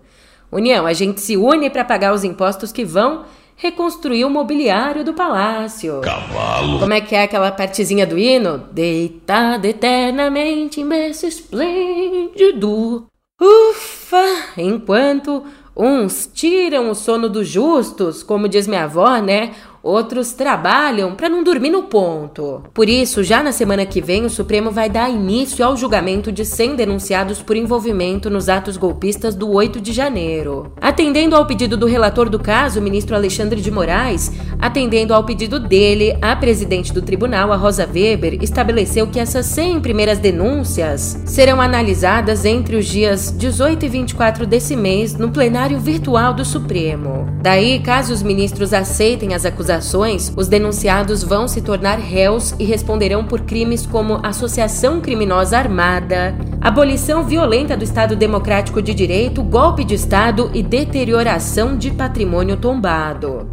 União, 0.51 0.87
a 0.87 0.93
gente 0.93 1.21
se 1.21 1.37
une 1.37 1.69
para 1.69 1.85
pagar 1.85 2.15
os 2.15 2.25
impostos 2.25 2.73
que 2.73 2.85
vão 2.85 3.25
reconstruir 3.57 4.25
o 4.25 4.31
mobiliário 4.31 5.05
do 5.05 5.12
palácio. 5.12 6.01
Cavalo. 6.01 6.79
Como 6.81 6.93
é 6.93 7.01
que 7.01 7.15
é 7.15 7.23
aquela 7.23 7.53
partezinha 7.53 8.07
do 8.07 8.19
hino? 8.19 8.67
Deitado 8.73 9.67
eternamente 9.67 10.81
em 10.81 10.89
berço 10.89 11.27
esplêndido. 11.27 13.07
Ufa! 13.41 14.25
Enquanto 14.57 15.45
Uns 15.75 16.31
tiram 16.33 16.91
o 16.91 16.95
sono 16.95 17.29
dos 17.29 17.49
justos, 17.49 18.23
como 18.23 18.47
diz 18.49 18.67
minha 18.67 18.85
avó, 18.85 19.17
né? 19.19 19.55
Outros 19.83 20.33
trabalham 20.33 21.17
para 21.17 21.29
não 21.29 21.43
dormir 21.43 21.71
no 21.71 21.83
ponto. 21.83 22.62
Por 22.73 22.89
isso, 22.89 23.25
já 23.25 23.43
na 23.43 23.51
semana 23.51 23.85
que 23.85 24.01
vem, 24.01 24.25
o 24.25 24.31
Supremo 24.31 24.71
vai 24.71 24.89
dar 24.89 25.11
início 25.11 25.65
ao 25.65 25.77
julgamento 25.77 26.31
de 26.31 26.45
100 26.45 26.77
denunciados 26.77 27.43
por 27.43 27.57
envolvimento 27.57 28.31
nos 28.31 28.49
atos 28.49 28.77
golpistas 28.77 29.35
do 29.35 29.51
8 29.51 29.81
de 29.81 29.93
janeiro. 29.93 30.73
Atendendo 30.81 31.35
ao 31.35 31.47
pedido 31.47 31.77
do 31.77 31.87
relator 31.87 32.31
do 32.31 32.39
caso, 32.39 32.79
o 32.79 32.83
ministro 32.83 33.17
Alexandre 33.17 33.61
de 33.61 33.73
Moraes, 33.73 34.31
atendendo 34.61 35.12
ao 35.12 35.25
pedido 35.25 35.59
dele, 35.59 36.17
a 36.23 36.37
presidente 36.37 36.93
do 36.93 37.03
tribunal, 37.03 37.53
a 37.53 37.57
Rosa 37.57 37.85
Weber, 37.93 38.39
estabeleceu 38.41 39.09
que 39.09 39.19
essas 39.19 39.47
100 39.47 39.81
primeiras 39.81 40.21
denúncias 40.21 41.21
serão 41.27 41.61
analisadas 41.61 42.45
entre 42.45 42.77
os 42.77 42.87
dias 42.87 43.35
18 43.37 43.85
e 43.85 43.89
24 43.89 44.47
desse 44.47 44.77
mês 44.77 45.15
no 45.15 45.33
plenário 45.33 45.81
virtual 45.81 46.33
do 46.33 46.45
Supremo. 46.45 47.27
Daí, 47.43 47.81
caso 47.81 48.12
os 48.12 48.23
ministros 48.23 48.73
aceitem 48.73 49.35
as 49.35 49.45
acusações, 49.45 49.72
ações, 49.73 50.33
os 50.37 50.49
denunciados 50.49 51.23
vão 51.25 51.49
se 51.49 51.61
tornar 51.61 51.99
réus 51.99 52.55
e 52.59 52.64
responderão 52.64 53.25
por 53.25 53.41
crimes 53.41 53.85
como 53.85 54.21
associação 54.23 55.00
criminosa 55.00 55.59
armada, 55.59 56.35
abolição 56.61 57.25
violenta 57.25 57.76
do 57.76 57.85
Estado 57.85 58.14
Democrático 58.14 58.81
de 58.81 58.95
Direito, 58.95 59.43
golpe 59.43 59.85
de 59.85 59.95
Estado 59.95 60.50
e 60.55 60.62
deterioração 60.62 61.76
de 61.76 61.91
patrimônio 61.91 62.57
tombado. 62.57 63.49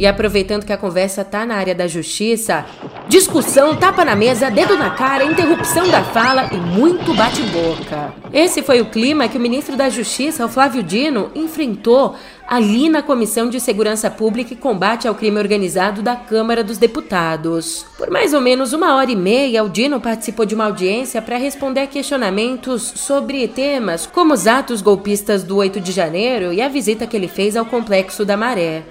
E 0.00 0.06
aproveitando 0.06 0.64
que 0.64 0.72
a 0.72 0.78
conversa 0.78 1.22
tá 1.22 1.44
na 1.44 1.56
área 1.56 1.74
da 1.74 1.86
justiça, 1.86 2.64
discussão, 3.06 3.76
tapa 3.76 4.02
na 4.02 4.16
mesa, 4.16 4.50
dedo 4.50 4.74
na 4.74 4.88
cara, 4.88 5.24
interrupção 5.24 5.90
da 5.90 6.02
fala 6.02 6.48
e 6.50 6.56
muito 6.56 7.12
bate-boca. 7.12 8.14
Esse 8.32 8.62
foi 8.62 8.80
o 8.80 8.86
clima 8.86 9.28
que 9.28 9.36
o 9.36 9.40
ministro 9.40 9.76
da 9.76 9.90
Justiça, 9.90 10.46
o 10.46 10.48
Flávio 10.48 10.82
Dino, 10.82 11.30
enfrentou 11.34 12.14
ali 12.50 12.88
na 12.88 13.00
Comissão 13.00 13.48
de 13.48 13.60
Segurança 13.60 14.10
Pública 14.10 14.52
e 14.52 14.56
Combate 14.56 15.06
ao 15.06 15.14
Crime 15.14 15.38
Organizado 15.38 16.02
da 16.02 16.16
Câmara 16.16 16.64
dos 16.64 16.78
Deputados. 16.78 17.86
Por 17.96 18.10
mais 18.10 18.34
ou 18.34 18.40
menos 18.40 18.72
uma 18.72 18.96
hora 18.96 19.08
e 19.08 19.14
meia, 19.14 19.62
o 19.62 19.68
Dino 19.68 20.00
participou 20.00 20.44
de 20.44 20.56
uma 20.56 20.64
audiência 20.64 21.22
para 21.22 21.36
responder 21.36 21.82
a 21.82 21.86
questionamentos 21.86 22.82
sobre 22.96 23.46
temas 23.46 24.04
como 24.04 24.34
os 24.34 24.48
atos 24.48 24.82
golpistas 24.82 25.44
do 25.44 25.58
8 25.58 25.80
de 25.80 25.92
janeiro 25.92 26.52
e 26.52 26.60
a 26.60 26.68
visita 26.68 27.06
que 27.06 27.16
ele 27.16 27.28
fez 27.28 27.56
ao 27.56 27.64
Complexo 27.64 28.24
da 28.24 28.36
Maré. 28.36 28.82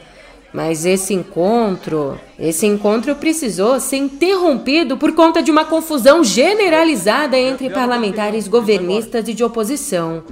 Mas 0.53 0.85
esse 0.85 1.13
encontro, 1.13 2.17
esse 2.39 2.65
encontro 2.65 3.13
precisou 3.17 3.77
ser 3.81 3.97
interrompido 3.97 4.95
por 4.95 5.13
conta 5.13 5.43
de 5.43 5.51
uma 5.51 5.65
confusão 5.65 6.23
generalizada 6.23 7.37
entre 7.37 7.69
parlamentares 7.69 8.47
governistas 8.47 9.27
e 9.27 9.33
de 9.33 9.43
oposição. 9.43 10.23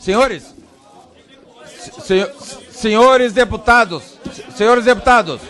Senhores, 0.00 0.52
senhor, 2.04 2.28
senhores 2.82 3.32
deputados, 3.32 4.18
senhores 4.56 4.84
deputados. 4.84 5.40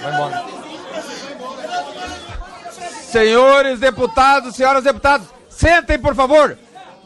Vai 0.00 0.14
embora. 0.14 0.44
Senhores 3.02 3.78
deputados, 3.78 4.56
senhoras 4.56 4.82
deputadas, 4.82 5.26
sentem, 5.50 5.98
por 5.98 6.14
favor. 6.14 6.56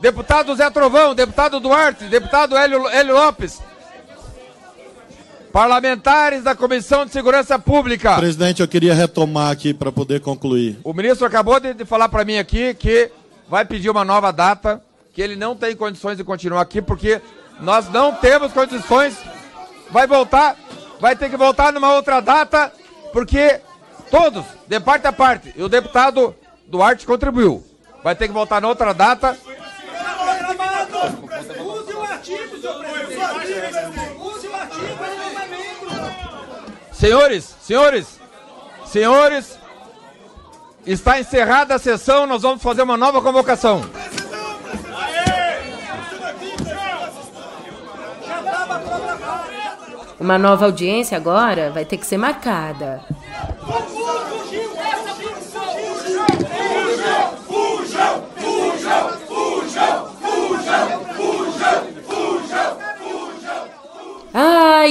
Deputado 0.01 0.55
Zé 0.55 0.71
Trovão, 0.71 1.15
deputado 1.15 1.59
Duarte, 1.61 2.05
deputado 2.05 2.57
Hélio, 2.57 2.89
Hélio 2.89 3.15
Lopes. 3.15 3.61
Parlamentares 5.53 6.43
da 6.43 6.55
Comissão 6.55 7.05
de 7.05 7.13
Segurança 7.13 7.59
Pública. 7.59 8.17
Presidente, 8.17 8.63
eu 8.63 8.69
queria 8.69 8.95
retomar 8.95 9.51
aqui 9.51 9.75
para 9.75 9.93
poder 9.93 10.21
concluir. 10.21 10.79
O 10.83 10.95
ministro 10.95 11.27
acabou 11.27 11.61
de, 11.61 11.75
de 11.75 11.85
falar 11.85 12.09
para 12.09 12.25
mim 12.25 12.39
aqui 12.39 12.75
que 12.75 13.11
vai 13.49 13.65
pedir 13.65 13.91
uma 13.91 14.05
nova 14.05 14.33
data, 14.33 14.83
que 15.13 15.21
ele 15.21 15.37
não 15.37 15.55
tem 15.55 15.77
condições 15.77 16.17
de 16.17 16.25
continuar 16.25 16.63
aqui, 16.63 16.81
porque 16.81 17.21
nós 17.61 17.89
não 17.91 18.15
temos 18.15 18.53
condições. 18.53 19.17
Vai 19.91 20.07
voltar, 20.07 20.57
vai 21.01 21.15
ter 21.15 21.29
que 21.29 21.37
voltar 21.37 21.73
numa 21.73 21.93
outra 21.95 22.21
data, 22.21 22.73
porque 23.13 23.61
todos, 24.11 24.45
de 24.67 24.81
parte 24.81 25.07
a 25.07 25.13
parte, 25.13 25.53
e 25.57 25.63
o 25.63 25.69
deputado 25.69 26.35
Duarte 26.67 27.07
contribuiu. 27.07 27.63
Vai 28.03 28.17
ter 28.17 28.27
que 28.27 28.35
voltar 28.35 28.61
noutra 28.61 28.93
data 28.93 29.37
Use 31.63 31.93
o 31.95 32.03
artigo, 32.03 32.61
senhor 32.61 32.79
presidente. 32.79 33.19
Use 34.19 34.47
o 34.47 34.55
artigo, 34.55 35.05
é. 35.05 36.95
Senhores, 36.95 37.57
senhores, 37.61 38.21
senhores, 38.87 39.59
está 40.87 41.19
encerrada 41.19 41.75
a 41.75 41.79
sessão, 41.79 42.27
nós 42.27 42.43
vamos 42.43 42.63
fazer 42.63 42.83
uma 42.83 42.97
nova 42.97 43.21
convocação. 43.21 43.83
Uma 50.23 50.39
nova 50.39 50.67
audiência 50.67 51.17
agora 51.17 51.73
vai 51.73 51.85
ter 51.85 51.97
que 51.97 52.07
ser 52.07 52.17
marcada. 52.17 53.03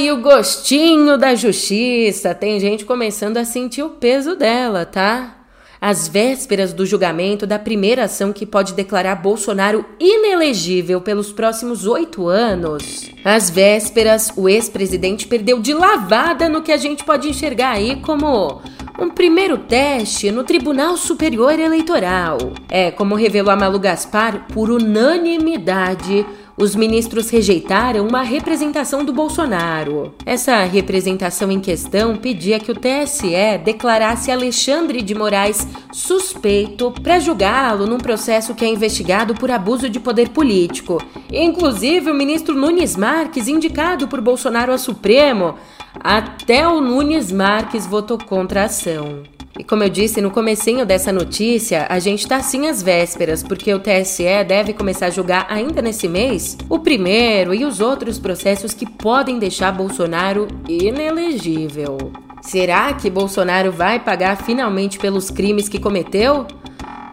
E 0.02 0.12
o 0.12 0.20
gostinho 0.20 1.16
da 1.16 1.36
justiça. 1.36 2.34
Tem 2.34 2.60
gente 2.60 2.86
começando 2.86 3.38
a 3.38 3.46
sentir 3.46 3.84
o 3.84 3.90
peso 3.90 4.36
dela, 4.36 4.84
tá? 4.84 5.41
Às 5.82 6.08
vésperas 6.08 6.74
do 6.74 6.86
julgamento 6.86 7.48
da 7.48 7.58
primeira 7.58 8.04
ação 8.04 8.32
que 8.32 8.46
pode 8.46 8.76
declarar 8.76 9.16
Bolsonaro 9.16 9.84
inelegível 10.00 11.02
pelos 11.02 11.32
próximos 11.32 11.88
oito 11.88 12.28
anos. 12.28 13.10
Às 13.26 13.50
vésperas, 13.50 14.32
o 14.38 14.48
ex-presidente 14.48 15.26
perdeu 15.26 15.60
de 15.60 15.74
lavada 15.74 16.48
no 16.48 16.62
que 16.62 16.72
a 16.72 16.78
gente 16.78 17.04
pode 17.04 17.28
enxergar 17.28 17.72
aí 17.72 17.96
como 17.96 18.62
um 19.00 19.10
primeiro 19.10 19.58
teste 19.58 20.30
no 20.30 20.44
Tribunal 20.44 20.96
Superior 20.98 21.58
Eleitoral. 21.58 22.38
É, 22.70 22.92
como 22.92 23.16
revelou 23.16 23.52
a 23.52 23.56
Malu 23.56 23.80
Gaspar, 23.80 24.46
por 24.54 24.70
unanimidade, 24.70 26.24
os 26.58 26.75
ministros 26.75 27.29
rejeitaram 27.29 28.08
uma 28.08 28.22
representação 28.22 29.03
do 29.03 29.13
Bolsonaro. 29.13 30.13
Essa 30.25 30.63
representação 30.63 31.51
em 31.51 31.60
questão 31.60 32.15
pedia 32.15 32.60
que 32.60 32.72
o 32.72 32.75
TSE 32.75 33.58
declarasse 33.63 34.31
Alexandre 34.31 35.01
de 35.01 35.15
Moraes 35.15 35.67
suspeito 35.91 36.91
para 36.91 37.20
julgá-lo 37.20 37.88
num 37.88 37.98
processo 37.98 38.53
que 38.53 38.65
é 38.65 38.67
investigado 38.67 39.34
por 39.34 39.51
abuso 39.51 39.89
de 39.89 40.00
poder 40.00 40.29
político. 40.29 41.01
Inclusive, 41.31 42.12
o 42.12 42.15
ministro 42.15 42.55
Nunes 42.55 42.96
Marques, 42.96 43.48
indicado 43.48 44.08
por 44.08 44.22
Bolsonaro 44.22 44.72
ao 44.72 44.77
Supremo, 44.77 45.55
até 46.00 46.67
o 46.67 46.81
Nunes 46.81 47.31
Marques 47.31 47.86
votou 47.86 48.17
contra 48.17 48.62
a 48.62 48.65
ação. 48.65 49.24
E 49.60 49.63
como 49.63 49.84
eu 49.84 49.89
disse 49.89 50.22
no 50.22 50.31
comecinho 50.31 50.86
dessa 50.86 51.12
notícia, 51.12 51.86
a 51.89 52.00
gente 52.00 52.25
tá 52.25 52.41
sim 52.41 52.67
às 52.67 52.81
vésperas, 52.81 53.43
porque 53.43 53.74
o 53.74 53.79
TSE 53.79 54.43
deve 54.48 54.74
começar 54.74 55.08
a 55.08 55.10
julgar 55.10 55.46
ainda 55.50 55.81
nesse 55.81 56.08
mês 56.08 56.58
o 56.70 56.79
primeiro 56.79 57.53
e 57.53 57.65
os 57.65 57.81
outros 57.81 58.17
processos 58.17 58.74
que 58.74 58.89
podem 58.89 59.39
deixar 59.39 59.72
Bolsonaro 59.74 60.48
inelegível. 60.70 61.98
Será 62.41 62.93
que 62.93 63.10
Bolsonaro 63.10 63.72
vai 63.72 64.00
pagar 64.00 64.38
finalmente 64.38 64.98
pelos 64.98 65.29
crimes 65.29 65.67
que 65.67 65.79
cometeu? 65.79 66.48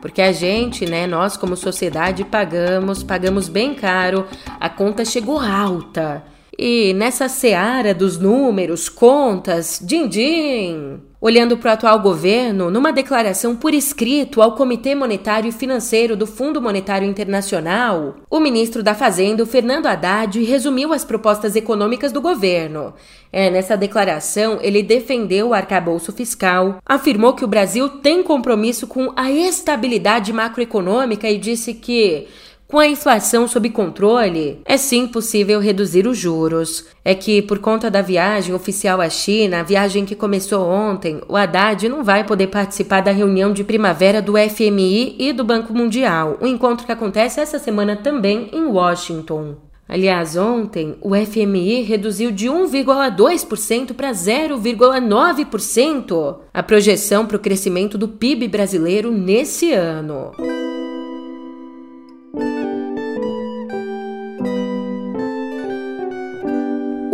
Porque 0.01 0.23
a 0.23 0.31
gente, 0.31 0.87
né, 0.87 1.07
nós 1.09 1.37
como 1.37 1.57
sociedade 1.57 2.25
pagamos, 2.25 3.03
pagamos 3.03 3.49
bem 3.49 3.75
caro, 3.75 4.27
a 4.61 4.71
conta 4.71 5.05
chegou 5.05 5.41
alta. 5.41 6.23
E 6.57 6.95
nessa 6.95 7.29
seara 7.29 7.93
dos 7.93 8.19
números, 8.19 8.89
contas, 8.89 9.81
din-din, 9.83 11.01
olhando 11.21 11.57
para 11.57 11.71
o 11.71 11.73
atual 11.75 12.01
governo, 12.01 12.71
numa 12.71 12.93
declaração 12.93 13.57
por 13.57 13.75
escrito 13.75 14.41
ao 14.41 14.53
Comitê 14.53 14.95
Monetário 14.95 15.49
e 15.49 15.53
Financeiro 15.53 16.17
do 16.17 16.27
Fundo 16.27 16.63
Monetário 16.63 17.09
Internacional, 17.09 18.17
o 18.31 18.39
ministro 18.39 18.83
da 18.83 18.95
Fazenda, 18.95 19.45
Fernando 19.45 19.87
Haddad, 19.87 20.43
resumiu 20.43 20.93
as 20.93 21.05
propostas 21.05 21.57
econômicas 21.57 22.13
do 22.13 22.21
governo. 22.21 22.95
É, 23.33 23.51
nessa 23.51 23.77
declaração, 23.77 24.59
ele 24.63 24.83
defendeu 24.83 25.49
o 25.49 25.55
arcabouço 25.55 26.13
fiscal, 26.13 26.79
afirmou 26.87 27.35
que 27.35 27.45
o 27.45 27.49
Brasil 27.49 27.89
tem 27.89 28.23
compromisso 28.23 28.87
com 28.87 29.13
a 29.17 29.31
estabilidade 29.31 30.33
macroeconômica 30.33 31.29
e 31.29 31.37
disse 31.37 31.75
que 31.75 32.27
com 32.69 32.79
a 32.79 32.87
inflação 32.87 33.49
sob 33.49 33.71
controle, 33.71 34.61
é 34.63 34.77
sim 34.77 35.07
possível 35.07 35.59
reduzir 35.59 36.07
os 36.07 36.19
juros. 36.19 36.85
É 37.03 37.15
que, 37.15 37.41
por 37.41 37.61
conta 37.61 37.91
da 37.91 38.03
viagem 38.03 38.55
oficial 38.55 39.01
à 39.01 39.09
China, 39.09 39.61
a 39.61 39.63
viagem 39.63 40.05
que 40.05 40.15
começou 40.15 40.69
ontem, 40.69 41.19
o 41.27 41.35
Haddad 41.35 41.89
não 41.89 42.05
vai 42.05 42.25
poder 42.25 42.49
participar 42.49 43.01
da 43.01 43.11
reunião 43.11 43.55
de 43.55 43.65
primavera 43.65 44.21
do 44.21 44.35
FMI 44.37 45.17
e 45.19 45.33
do 45.33 45.45
Banco 45.45 45.73
Mundial, 45.73 46.37
um 46.43 46.47
encontro 46.47 46.85
que 46.85 46.93
acontece 46.93 47.41
essa 47.41 47.59
semana 47.59 47.97
também 47.97 48.51
em 48.53 48.67
Washington. 48.67 49.57
Aliás, 49.89 50.37
ontem 50.37 50.99
o 51.01 51.17
FMI 51.17 51.81
reduziu 51.81 52.31
de 52.31 52.49
1,2% 52.49 53.95
para 53.95 54.11
0,9% 54.11 56.37
a 56.53 56.63
projeção 56.63 57.25
para 57.25 57.39
o 57.39 57.41
crescimento 57.41 57.97
do 57.97 58.09
PIB 58.09 58.49
brasileiro 58.49 59.11
nesse 59.11 59.73
ano. 59.73 60.33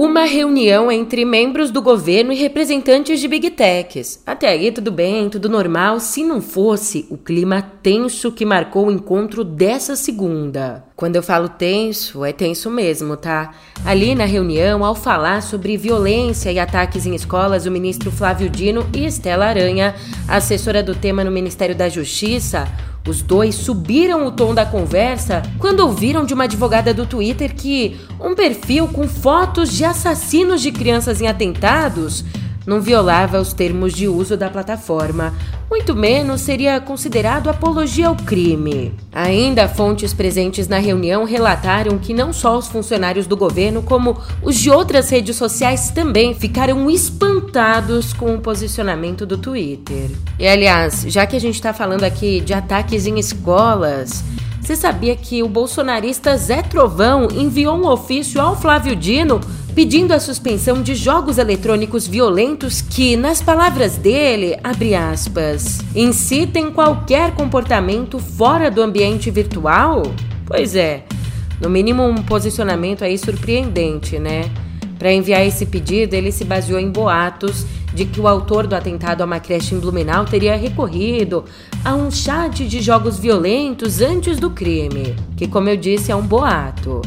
Uma 0.05 0.25
reunião 0.25 0.93
entre 0.93 1.25
membros 1.25 1.71
do 1.71 1.81
governo 1.81 2.31
e 2.31 2.37
representantes 2.37 3.19
de 3.19 3.27
big 3.27 3.51
techs. 3.53 4.23
Até 4.27 4.49
aí 4.49 4.71
tudo 4.71 4.93
bem, 4.93 5.31
tudo 5.31 5.49
normal, 5.49 5.99
se 5.99 6.23
não 6.23 6.43
fosse 6.43 7.07
o 7.09 7.17
clima 7.17 7.63
tenso 7.83 8.31
que 8.31 8.45
marcou 8.45 8.89
o 8.89 8.93
encontro 8.93 9.43
dessa 9.43 9.97
segunda. 9.97 10.85
Quando 10.97 11.17
eu 11.17 11.25
falo 11.25 11.49
tenso, 11.49 12.25
é 12.25 12.33
tenso 12.33 12.71
mesmo, 12.71 13.17
tá? 13.17 13.53
Ali 13.85 14.15
na 14.15 14.25
reunião, 14.25 14.85
ao 14.85 14.95
falar 14.95 15.43
sobre 15.43 15.77
violência 15.77 16.53
e 16.53 16.59
ataques 16.61 17.05
em 17.05 17.17
escolas, 17.17 17.67
o 17.67 17.71
ministro 17.71 18.13
Flávio 18.13 18.49
Dino 18.49 18.87
e 18.95 19.05
Estela 19.05 19.47
Aranha, 19.47 19.97
assessora 20.29 20.85
do 20.85 20.95
tema 20.95 21.25
no 21.25 21.33
Ministério 21.33 21.75
da 21.75 21.89
Justiça, 21.89 22.69
os 23.09 23.23
dois 23.23 23.57
subiram 23.57 24.25
o 24.25 24.31
tom 24.31 24.55
da 24.55 24.65
conversa 24.65 25.43
quando 25.59 25.81
ouviram 25.81 26.25
de 26.25 26.33
uma 26.33 26.45
advogada 26.45 26.95
do 26.95 27.05
Twitter 27.05 27.53
que 27.57 28.01
um 28.21 28.37
perfil 28.37 28.87
com 28.87 29.09
fotos 29.09 29.73
de 29.73 29.85
assassinos 29.85 30.63
de 30.63 30.71
crianças 30.71 31.21
em 31.21 31.27
atentados 31.27 32.25
não 32.67 32.81
violava 32.81 33.41
os 33.41 33.53
termos 33.53 33.93
de 33.93 34.09
uso 34.09 34.37
da 34.37 34.49
plataforma, 34.49 35.35
muito 35.71 35.95
menos 35.95 36.41
seria 36.41 36.81
considerado 36.81 37.49
apologia 37.49 38.09
ao 38.09 38.17
crime. 38.17 38.95
Ainda 39.13 39.69
fontes 39.69 40.15
presentes 40.15 40.69
na 40.69 40.79
reunião 40.79 41.25
relataram 41.25 41.99
que 41.99 42.15
não 42.15 42.33
só 42.33 42.57
os 42.57 42.69
funcionários 42.69 43.27
do 43.27 43.37
governo, 43.37 43.83
como 43.83 44.17
os 44.43 44.57
de 44.57 44.71
outras 44.71 45.11
redes 45.11 45.37
sociais 45.37 45.91
também 45.91 46.35
ficaram 46.35 46.91
espantados 46.91 48.13
com 48.13 48.35
o 48.35 48.41
posicionamento 48.41 49.27
do 49.27 49.37
Twitter. 49.37 50.11
E 50.39 50.47
aliás, 50.47 51.05
já 51.09 51.27
que 51.27 51.37
a 51.37 51.41
gente 51.41 51.57
está 51.57 51.73
falando 51.73 52.05
aqui 52.05 52.41
de 52.41 52.55
ataques 52.55 53.07
em 53.07 53.19
escolas, 53.19 54.23
você 54.65 54.77
sabia 54.77 55.15
que 55.15 55.43
o 55.43 55.49
bolsonarista 55.49 56.35
Zé 56.39 56.63
Trovão 56.63 57.29
enviou 57.31 57.77
um 57.77 57.87
ofício 57.87 58.41
ao 58.41 58.59
Flávio 58.59 58.97
Dino 58.97 59.39
pedindo 59.75 60.13
a 60.13 60.21
suspensão 60.21 60.81
de 60.81 60.95
jogos 60.95 61.37
eletrônicos 61.37 62.07
violentos 62.07 62.81
que, 62.81 63.17
nas 63.17 63.43
palavras 63.43 63.97
dele, 63.97 64.57
abre 64.63 64.95
aspas, 64.95 65.81
incitem 65.97 66.71
qualquer 66.71 67.33
comportamento 67.33 68.21
fora 68.21 68.71
do 68.71 68.81
ambiente 68.81 69.33
virtual? 69.33 70.03
Pois 70.47 70.77
é, 70.77 71.05
no 71.61 71.69
mínimo 71.69 72.05
um 72.05 72.23
posicionamento 72.23 73.03
aí 73.03 73.19
surpreendente, 73.19 74.19
né? 74.19 74.49
Para 74.97 75.13
enviar 75.13 75.45
esse 75.45 75.67
pedido, 75.67 76.15
ele 76.15 76.31
se 76.31 76.45
baseou 76.45 76.79
em 76.79 76.91
boatos 76.91 77.67
de 77.93 78.05
que 78.05 78.21
o 78.21 78.29
autor 78.29 78.67
do 78.67 78.75
atentado 78.75 79.23
a 79.23 79.25
uma 79.25 79.41
creche 79.41 79.75
em 79.75 79.79
Blumenau 79.79 80.25
teria 80.25 80.57
recorrido 80.57 81.45
a 81.85 81.95
um 81.95 82.11
chat 82.11 82.67
de 82.67 82.81
jogos 82.81 83.19
violentos 83.19 84.01
antes 84.01 84.39
do 84.39 84.51
crime, 84.51 85.17
que, 85.37 85.49
como 85.49 85.69
eu 85.69 85.77
disse, 85.77 86.13
é 86.13 86.17
um 86.17 86.23
boato. 86.23 87.03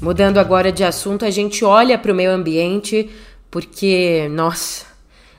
Mudando 0.00 0.38
agora 0.38 0.70
de 0.70 0.84
assunto, 0.84 1.24
a 1.24 1.30
gente 1.30 1.64
olha 1.64 1.98
para 1.98 2.12
o 2.12 2.14
meio 2.14 2.30
ambiente 2.30 3.10
porque, 3.50 4.28
nossa, 4.30 4.86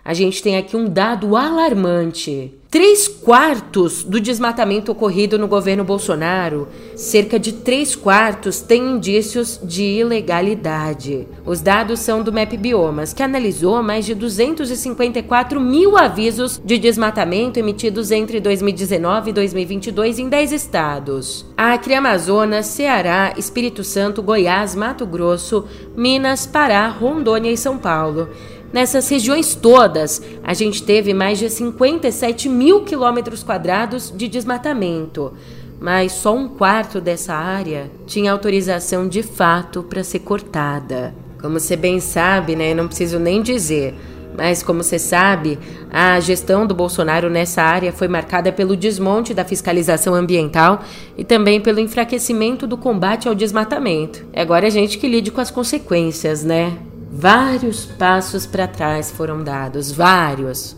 a 0.10 0.14
gente 0.16 0.42
tem 0.42 0.58
aqui 0.58 0.76
um 0.76 0.90
dado 0.90 1.36
alarmante. 1.36 2.52
Três 2.68 3.08
quartos 3.08 4.04
do 4.04 4.20
desmatamento 4.20 4.92
ocorrido 4.92 5.38
no 5.38 5.48
governo 5.48 5.84
Bolsonaro, 5.84 6.68
cerca 6.96 7.40
de 7.40 7.52
três 7.52 7.96
quartos, 7.96 8.60
têm 8.60 8.94
indícios 8.94 9.60
de 9.64 9.84
ilegalidade. 9.84 11.28
Os 11.46 11.62
dados 11.62 12.00
são 12.00 12.24
do 12.24 12.34
MAP 12.34 12.54
Biomas, 12.58 13.14
que 13.14 13.22
analisou 13.22 13.84
mais 13.84 14.06
de 14.06 14.16
254 14.16 15.60
mil 15.60 15.96
avisos 15.96 16.60
de 16.64 16.80
desmatamento 16.80 17.60
emitidos 17.60 18.10
entre 18.10 18.40
2019 18.40 19.30
e 19.30 19.34
2022 19.34 20.18
em 20.18 20.30
10 20.30 20.52
estados: 20.52 21.46
Acre, 21.56 21.94
Amazonas, 21.94 22.66
Ceará, 22.66 23.34
Espírito 23.38 23.84
Santo, 23.84 24.24
Goiás, 24.24 24.74
Mato 24.74 25.06
Grosso, 25.06 25.66
Minas, 25.96 26.48
Pará, 26.48 26.88
Rondônia 26.88 27.52
e 27.52 27.58
São 27.58 27.78
Paulo. 27.78 28.30
Nessas 28.72 29.10
regiões 29.10 29.56
todas, 29.56 30.22
a 30.44 30.54
gente 30.54 30.84
teve 30.84 31.14
mais 31.14 31.40
de 31.40 31.50
57 31.50 32.48
mil 32.48 32.84
quilômetros 32.84 33.42
quadrados 33.42 34.14
de 34.16 34.28
desmatamento, 34.28 35.34
mas 35.80 36.12
só 36.12 36.36
um 36.36 36.48
quarto 36.48 37.02
dessa 37.02 37.34
área 37.34 37.90
tinha 38.06 38.32
autorização 38.32 39.08
de 39.08 39.24
fato 39.24 39.82
para 39.82 40.04
ser 40.04 40.20
cortada. 40.20 41.16
Como 41.42 41.60
você 41.60 41.76
bem 41.76 42.00
sabe, 42.00 42.56
né? 42.56 42.74
Não 42.74 42.88
preciso 42.88 43.18
nem 43.18 43.42
dizer. 43.42 43.96
Mas, 44.38 44.62
como 44.62 44.84
você 44.84 45.00
sabe, 45.00 45.58
a 45.90 46.20
gestão 46.20 46.66
do 46.66 46.76
Bolsonaro 46.76 47.30
nessa 47.30 47.64
área 47.64 47.92
foi 47.92 48.08
marcada 48.08 48.52
pelo 48.52 48.76
desmonte 48.78 49.34
da 49.34 49.44
fiscalização 49.44 50.14
ambiental 50.14 50.82
e 51.18 51.24
também 51.24 51.60
pelo 51.60 51.80
enfraquecimento 51.80 52.68
do 52.68 52.78
combate 52.78 53.28
ao 53.28 53.36
desmatamento. 53.36 54.26
É 54.32 54.42
agora 54.42 54.68
a 54.68 54.70
gente 54.70 54.98
que 54.98 55.08
lide 55.08 55.32
com 55.32 55.42
as 55.42 55.50
consequências, 55.50 56.44
né? 56.44 56.78
Vários 57.12 57.86
passos 57.86 58.46
para 58.46 58.68
trás 58.68 59.10
foram 59.10 59.44
dados, 59.44 59.92
vários. 59.92 60.76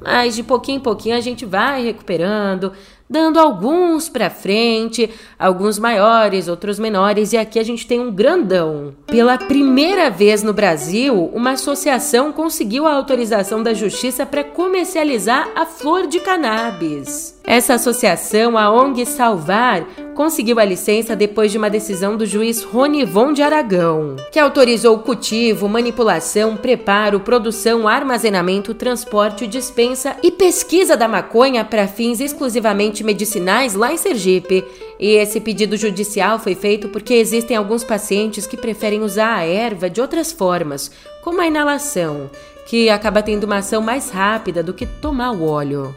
Mas 0.00 0.34
de 0.34 0.42
pouquinho 0.42 0.78
em 0.78 0.82
pouquinho 0.82 1.16
a 1.16 1.20
gente 1.20 1.46
vai 1.46 1.84
recuperando, 1.84 2.72
dando 3.08 3.38
alguns 3.38 4.08
para 4.08 4.28
frente, 4.28 5.08
alguns 5.38 5.78
maiores, 5.78 6.48
outros 6.48 6.78
menores, 6.78 7.32
e 7.32 7.36
aqui 7.36 7.58
a 7.58 7.64
gente 7.64 7.86
tem 7.86 8.00
um 8.00 8.12
grandão. 8.12 8.94
Pela 9.06 9.38
primeira 9.38 10.10
vez 10.10 10.42
no 10.42 10.52
Brasil, 10.52 11.30
uma 11.32 11.52
associação 11.52 12.32
conseguiu 12.32 12.86
a 12.86 12.94
autorização 12.94 13.62
da 13.62 13.72
justiça 13.72 14.26
para 14.26 14.44
comercializar 14.44 15.48
a 15.54 15.64
flor 15.64 16.06
de 16.06 16.20
cannabis. 16.20 17.37
Essa 17.50 17.72
associação, 17.72 18.58
a 18.58 18.70
ONG 18.70 19.06
Salvar, 19.06 19.82
conseguiu 20.14 20.60
a 20.60 20.64
licença 20.66 21.16
depois 21.16 21.50
de 21.50 21.56
uma 21.56 21.70
decisão 21.70 22.14
do 22.14 22.26
juiz 22.26 22.62
Ronivon 22.62 23.32
de 23.32 23.40
Aragão, 23.40 24.16
que 24.30 24.38
autorizou 24.38 24.96
o 24.96 24.98
cultivo, 24.98 25.66
manipulação, 25.66 26.58
preparo, 26.58 27.20
produção, 27.20 27.88
armazenamento, 27.88 28.74
transporte, 28.74 29.46
dispensa 29.46 30.14
e 30.22 30.30
pesquisa 30.30 30.94
da 30.94 31.08
maconha 31.08 31.64
para 31.64 31.88
fins 31.88 32.20
exclusivamente 32.20 33.02
medicinais 33.02 33.72
lá 33.72 33.90
em 33.90 33.96
Sergipe. 33.96 34.62
E 35.00 35.12
esse 35.12 35.40
pedido 35.40 35.74
judicial 35.74 36.38
foi 36.38 36.54
feito 36.54 36.90
porque 36.90 37.14
existem 37.14 37.56
alguns 37.56 37.82
pacientes 37.82 38.46
que 38.46 38.58
preferem 38.58 39.00
usar 39.00 39.36
a 39.36 39.46
erva 39.46 39.88
de 39.88 40.02
outras 40.02 40.30
formas, 40.30 40.90
como 41.22 41.40
a 41.40 41.46
inalação, 41.46 42.30
que 42.66 42.90
acaba 42.90 43.22
tendo 43.22 43.44
uma 43.44 43.56
ação 43.56 43.80
mais 43.80 44.10
rápida 44.10 44.62
do 44.62 44.74
que 44.74 44.84
tomar 44.84 45.30
o 45.30 45.48
óleo. 45.48 45.94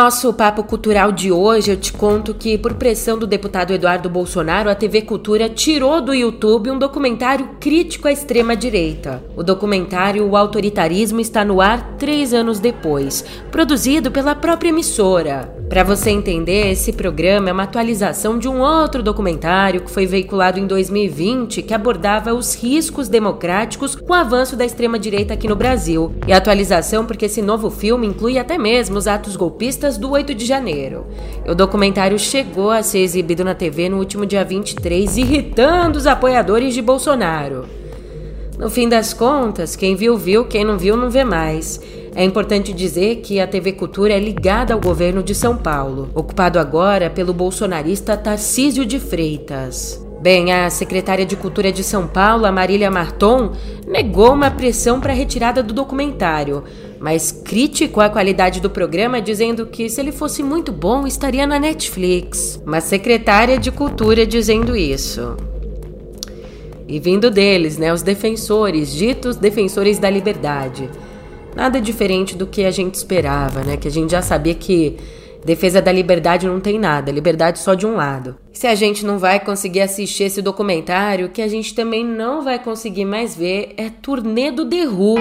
Nosso 0.00 0.32
papo 0.32 0.62
cultural 0.62 1.10
de 1.10 1.32
hoje, 1.32 1.72
eu 1.72 1.76
te 1.76 1.92
conto 1.92 2.32
que, 2.32 2.56
por 2.56 2.74
pressão 2.74 3.18
do 3.18 3.26
deputado 3.26 3.72
Eduardo 3.72 4.08
Bolsonaro, 4.08 4.70
a 4.70 4.74
TV 4.76 5.02
Cultura 5.02 5.48
tirou 5.48 6.00
do 6.00 6.14
YouTube 6.14 6.70
um 6.70 6.78
documentário 6.78 7.56
crítico 7.58 8.06
à 8.06 8.12
extrema-direita. 8.12 9.20
O 9.34 9.42
documentário 9.42 10.24
O 10.24 10.36
Autoritarismo 10.36 11.18
está 11.18 11.44
no 11.44 11.60
ar 11.60 11.96
três 11.98 12.32
anos 12.32 12.60
depois, 12.60 13.24
produzido 13.50 14.08
pela 14.08 14.36
própria 14.36 14.68
emissora. 14.68 15.57
Para 15.68 15.84
você 15.84 16.08
entender, 16.08 16.70
esse 16.70 16.94
programa 16.94 17.50
é 17.50 17.52
uma 17.52 17.64
atualização 17.64 18.38
de 18.38 18.48
um 18.48 18.60
outro 18.60 19.02
documentário 19.02 19.82
que 19.82 19.90
foi 19.90 20.06
veiculado 20.06 20.58
em 20.58 20.66
2020 20.66 21.60
que 21.60 21.74
abordava 21.74 22.32
os 22.32 22.54
riscos 22.54 23.06
democráticos 23.06 23.94
com 23.94 24.12
o 24.12 24.14
avanço 24.14 24.56
da 24.56 24.64
extrema-direita 24.64 25.34
aqui 25.34 25.46
no 25.46 25.54
Brasil. 25.54 26.14
E 26.26 26.32
atualização 26.32 27.04
porque 27.04 27.26
esse 27.26 27.42
novo 27.42 27.70
filme 27.70 28.06
inclui 28.06 28.38
até 28.38 28.56
mesmo 28.56 28.96
os 28.96 29.06
atos 29.06 29.36
golpistas 29.36 29.98
do 29.98 30.10
8 30.10 30.34
de 30.34 30.46
janeiro. 30.46 31.06
O 31.46 31.54
documentário 31.54 32.18
chegou 32.18 32.70
a 32.70 32.82
ser 32.82 33.00
exibido 33.00 33.44
na 33.44 33.54
TV 33.54 33.90
no 33.90 33.98
último 33.98 34.24
dia 34.24 34.44
23, 34.44 35.18
irritando 35.18 35.98
os 35.98 36.06
apoiadores 36.06 36.72
de 36.72 36.80
Bolsonaro. 36.80 37.66
No 38.58 38.68
fim 38.68 38.88
das 38.88 39.14
contas, 39.14 39.76
quem 39.76 39.94
viu, 39.94 40.16
viu, 40.16 40.44
quem 40.44 40.64
não 40.64 40.76
viu, 40.76 40.96
não 40.96 41.08
vê 41.08 41.22
mais. 41.22 41.80
É 42.12 42.24
importante 42.24 42.72
dizer 42.72 43.16
que 43.16 43.38
a 43.38 43.46
TV 43.46 43.72
Cultura 43.72 44.12
é 44.12 44.18
ligada 44.18 44.74
ao 44.74 44.80
governo 44.80 45.22
de 45.22 45.32
São 45.32 45.56
Paulo, 45.56 46.10
ocupado 46.12 46.58
agora 46.58 47.08
pelo 47.08 47.32
bolsonarista 47.32 48.16
Tarcísio 48.16 48.84
de 48.84 48.98
Freitas. 48.98 50.04
Bem, 50.20 50.52
a 50.52 50.68
secretária 50.68 51.24
de 51.24 51.36
Cultura 51.36 51.70
de 51.70 51.84
São 51.84 52.08
Paulo, 52.08 52.52
Marília 52.52 52.90
Marton, 52.90 53.52
negou 53.86 54.32
uma 54.32 54.50
pressão 54.50 54.98
para 54.98 55.12
a 55.12 55.16
retirada 55.16 55.62
do 55.62 55.72
documentário, 55.72 56.64
mas 56.98 57.30
criticou 57.30 58.02
a 58.02 58.10
qualidade 58.10 58.60
do 58.60 58.68
programa, 58.68 59.20
dizendo 59.20 59.66
que 59.66 59.88
se 59.88 60.00
ele 60.00 60.10
fosse 60.10 60.42
muito 60.42 60.72
bom 60.72 61.06
estaria 61.06 61.46
na 61.46 61.60
Netflix. 61.60 62.60
Uma 62.66 62.80
secretária 62.80 63.56
de 63.56 63.70
Cultura 63.70 64.26
dizendo 64.26 64.76
isso. 64.76 65.36
E 66.88 66.98
vindo 66.98 67.30
deles, 67.30 67.76
né, 67.76 67.92
os 67.92 68.00
defensores, 68.00 68.90
ditos 68.90 69.36
defensores 69.36 69.98
da 69.98 70.08
liberdade. 70.08 70.88
Nada 71.54 71.80
diferente 71.80 72.34
do 72.34 72.46
que 72.46 72.64
a 72.64 72.70
gente 72.70 72.94
esperava, 72.94 73.62
né? 73.62 73.76
Que 73.76 73.88
a 73.88 73.90
gente 73.90 74.10
já 74.10 74.22
sabia 74.22 74.54
que 74.54 74.96
defesa 75.44 75.82
da 75.82 75.92
liberdade 75.92 76.46
não 76.46 76.60
tem 76.60 76.78
nada, 76.78 77.12
liberdade 77.12 77.58
só 77.58 77.74
de 77.74 77.86
um 77.86 77.94
lado. 77.94 78.36
Se 78.52 78.66
a 78.66 78.74
gente 78.74 79.04
não 79.04 79.18
vai 79.18 79.38
conseguir 79.38 79.80
assistir 79.80 80.24
esse 80.24 80.40
documentário, 80.40 81.26
o 81.26 81.28
que 81.28 81.42
a 81.42 81.48
gente 81.48 81.74
também 81.74 82.04
não 82.04 82.42
vai 82.42 82.58
conseguir 82.58 83.04
mais 83.04 83.36
ver 83.36 83.74
é 83.76 83.90
Turnê 83.90 84.50
do 84.50 84.62
Who. 84.64 85.16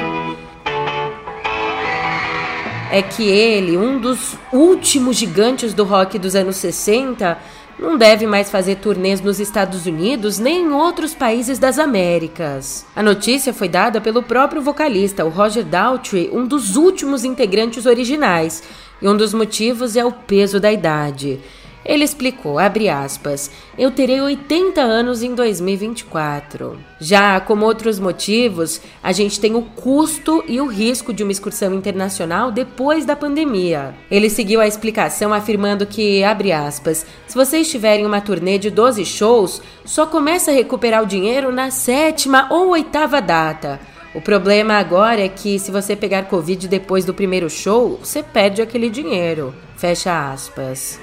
É 2.89 3.01
que 3.01 3.27
ele, 3.27 3.77
um 3.77 3.99
dos 3.99 4.35
últimos 4.53 5.17
gigantes 5.17 5.73
do 5.73 5.83
rock 5.83 6.17
dos 6.17 6.35
anos 6.35 6.55
60, 6.55 7.37
não 7.79 7.97
deve 7.97 8.25
mais 8.25 8.49
fazer 8.49 8.75
turnês 8.77 9.21
nos 9.21 9.39
Estados 9.39 9.85
Unidos 9.85 10.39
nem 10.39 10.63
em 10.63 10.71
outros 10.71 11.13
países 11.13 11.59
das 11.59 11.77
Américas. 11.77 12.85
A 12.95 13.03
notícia 13.03 13.53
foi 13.53 13.69
dada 13.69 14.01
pelo 14.01 14.23
próprio 14.23 14.61
vocalista, 14.61 15.23
o 15.23 15.29
Roger 15.29 15.63
Daltrey, 15.63 16.29
um 16.33 16.45
dos 16.45 16.75
últimos 16.75 17.23
integrantes 17.23 17.85
originais, 17.85 18.63
e 19.01 19.07
um 19.07 19.15
dos 19.15 19.33
motivos 19.33 19.95
é 19.95 20.03
o 20.03 20.11
peso 20.11 20.59
da 20.59 20.71
idade. 20.71 21.39
Ele 21.87 22.03
explicou, 22.03 22.57
aspas, 22.59 23.49
eu 23.77 23.89
terei 23.89 24.19
80 24.19 24.81
anos 24.81 25.23
em 25.23 25.33
2024. 25.33 26.77
Já 26.99 27.39
como 27.39 27.65
outros 27.65 27.97
motivos, 27.97 28.81
a 29.01 29.13
gente 29.13 29.39
tem 29.39 29.55
o 29.55 29.61
custo 29.61 30.43
e 30.49 30.59
o 30.59 30.67
risco 30.67 31.13
de 31.13 31.23
uma 31.23 31.31
excursão 31.31 31.73
internacional 31.73 32.51
depois 32.51 33.05
da 33.05 33.15
pandemia. 33.15 33.95
Ele 34.11 34.29
seguiu 34.29 34.59
a 34.59 34.67
explicação 34.67 35.33
afirmando 35.33 35.85
que, 35.85 36.21
aspas, 36.23 37.05
se 37.25 37.35
vocês 37.35 37.71
tiverem 37.71 38.05
uma 38.05 38.19
turnê 38.19 38.57
de 38.57 38.69
12 38.69 39.05
shows, 39.05 39.61
só 39.85 40.05
começa 40.05 40.51
a 40.51 40.53
recuperar 40.53 41.03
o 41.03 41.07
dinheiro 41.07 41.53
na 41.53 41.71
sétima 41.71 42.47
ou 42.49 42.71
oitava 42.71 43.21
data. 43.21 43.79
O 44.13 44.19
problema 44.19 44.73
agora 44.73 45.23
é 45.23 45.29
que 45.29 45.57
se 45.57 45.71
você 45.71 45.95
pegar 45.95 46.23
Covid 46.23 46.67
depois 46.67 47.05
do 47.05 47.13
primeiro 47.13 47.49
show, 47.49 47.97
você 48.03 48.21
perde 48.21 48.61
aquele 48.61 48.89
dinheiro. 48.89 49.53
Fecha 49.77 50.31
aspas. 50.31 50.99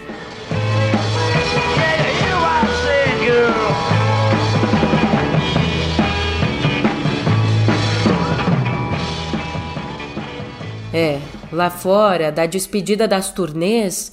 Lá 11.55 11.71
fora, 11.71 12.31
da 12.31 12.45
despedida 12.47 13.09
das 13.09 13.31
turnês, 13.31 14.12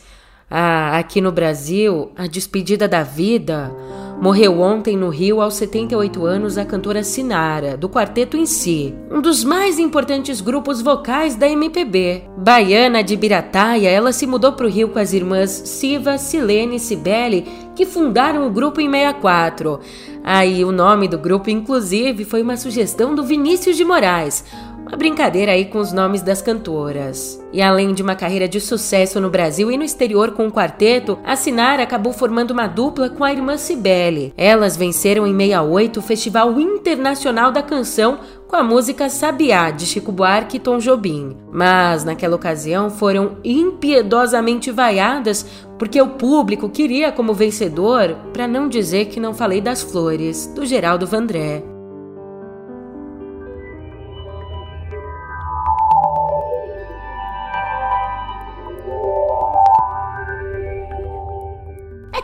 aqui 0.50 1.20
no 1.22 1.32
Brasil, 1.32 2.12
a 2.16 2.28
despedida 2.28 2.88
da 2.88 3.04
vida. 3.04 3.72
Morreu 4.22 4.62
ontem 4.62 4.96
no 4.96 5.10
Rio, 5.10 5.42
aos 5.42 5.56
78 5.56 6.24
anos, 6.24 6.56
a 6.56 6.64
cantora 6.64 7.04
Sinara, 7.04 7.76
do 7.76 7.90
quarteto 7.90 8.38
em 8.38 8.46
si, 8.46 8.94
um 9.10 9.20
dos 9.20 9.44
mais 9.44 9.80
importantes 9.80 10.40
grupos 10.42 10.80
vocais 10.80 11.36
da 11.36 11.50
MPB. 11.50 12.26
Baiana 12.38 13.04
de 13.04 13.16
Birataia, 13.16 13.90
ela 13.90 14.12
se 14.12 14.28
mudou 14.28 14.54
para 14.54 14.68
o 14.68 14.70
Rio 14.70 14.90
com 14.90 15.00
as 15.00 15.12
irmãs 15.12 15.50
Siva, 15.50 16.20
Silene 16.20 16.76
e 16.76 16.80
Cibele, 16.80 17.48
que 17.76 17.84
fundaram 17.84 18.46
o 18.46 18.52
grupo 18.52 18.80
em 18.80 18.92
64. 18.92 19.80
Aí 20.24 20.64
o 20.64 20.72
nome 20.72 21.08
do 21.08 21.18
grupo, 21.18 21.50
inclusive, 21.50 22.24
foi 22.24 22.44
uma 22.44 22.58
sugestão 22.58 23.16
do 23.16 23.24
Vinícius 23.24 23.76
de 23.76 23.84
Moraes, 23.84 24.46
uma 24.92 24.98
brincadeira 24.98 25.54
aí 25.54 25.64
com 25.64 25.80
os 25.80 25.94
nomes 25.94 26.22
das 26.22 26.42
cantoras. 26.42 27.42
E 27.54 27.62
além 27.62 27.94
de 27.94 28.04
uma 28.04 28.14
carreira 28.14 28.46
de 28.46 28.60
sucesso 28.60 29.22
no 29.22 29.30
Brasil 29.30 29.72
e 29.72 29.78
no 29.78 29.86
exterior 29.86 30.32
com 30.32 30.48
o 30.48 30.52
quarteto, 30.52 31.18
a 31.24 31.38
Sinara 31.38 31.82
acabou 31.82 32.12
formando 32.12 32.52
uma 32.52 32.68
dupla 32.68 33.10
com 33.10 33.24
a 33.24 33.32
irmã 33.32 33.56
Cibele. 33.56 34.34
Elas 34.36 34.76
venceram 34.76 35.26
em 35.26 35.32
68 35.32 35.98
o 35.98 36.02
Festival 36.02 36.60
Internacional 36.60 37.54
da 37.54 37.64
Canção 37.64 38.20
com 38.50 38.58
a 38.58 38.64
música 38.64 39.10
Sabiá, 39.10 39.72
de 39.72 39.86
Chico 39.86 40.12
Buarque 40.12 40.58
e 40.58 40.60
Tom 40.60 40.78
Jobim. 40.78 41.38
Mas 41.50 42.04
naquela 42.04 42.36
ocasião 42.36 42.90
foram 42.90 43.38
impiedosamente 43.46 44.72
vaiadas 44.72 45.46
porque 45.80 46.02
o 46.02 46.10
público 46.10 46.68
queria 46.68 47.14
como 47.14 47.34
vencedor, 47.34 48.14
para 48.34 48.46
não 48.46 48.68
dizer 48.68 49.06
que 49.06 49.22
não 49.22 49.34
falei 49.34 49.62
das 49.62 49.82
flores, 49.82 50.48
do 50.48 50.66
Geraldo 50.66 51.08
Vandré. 51.08 51.71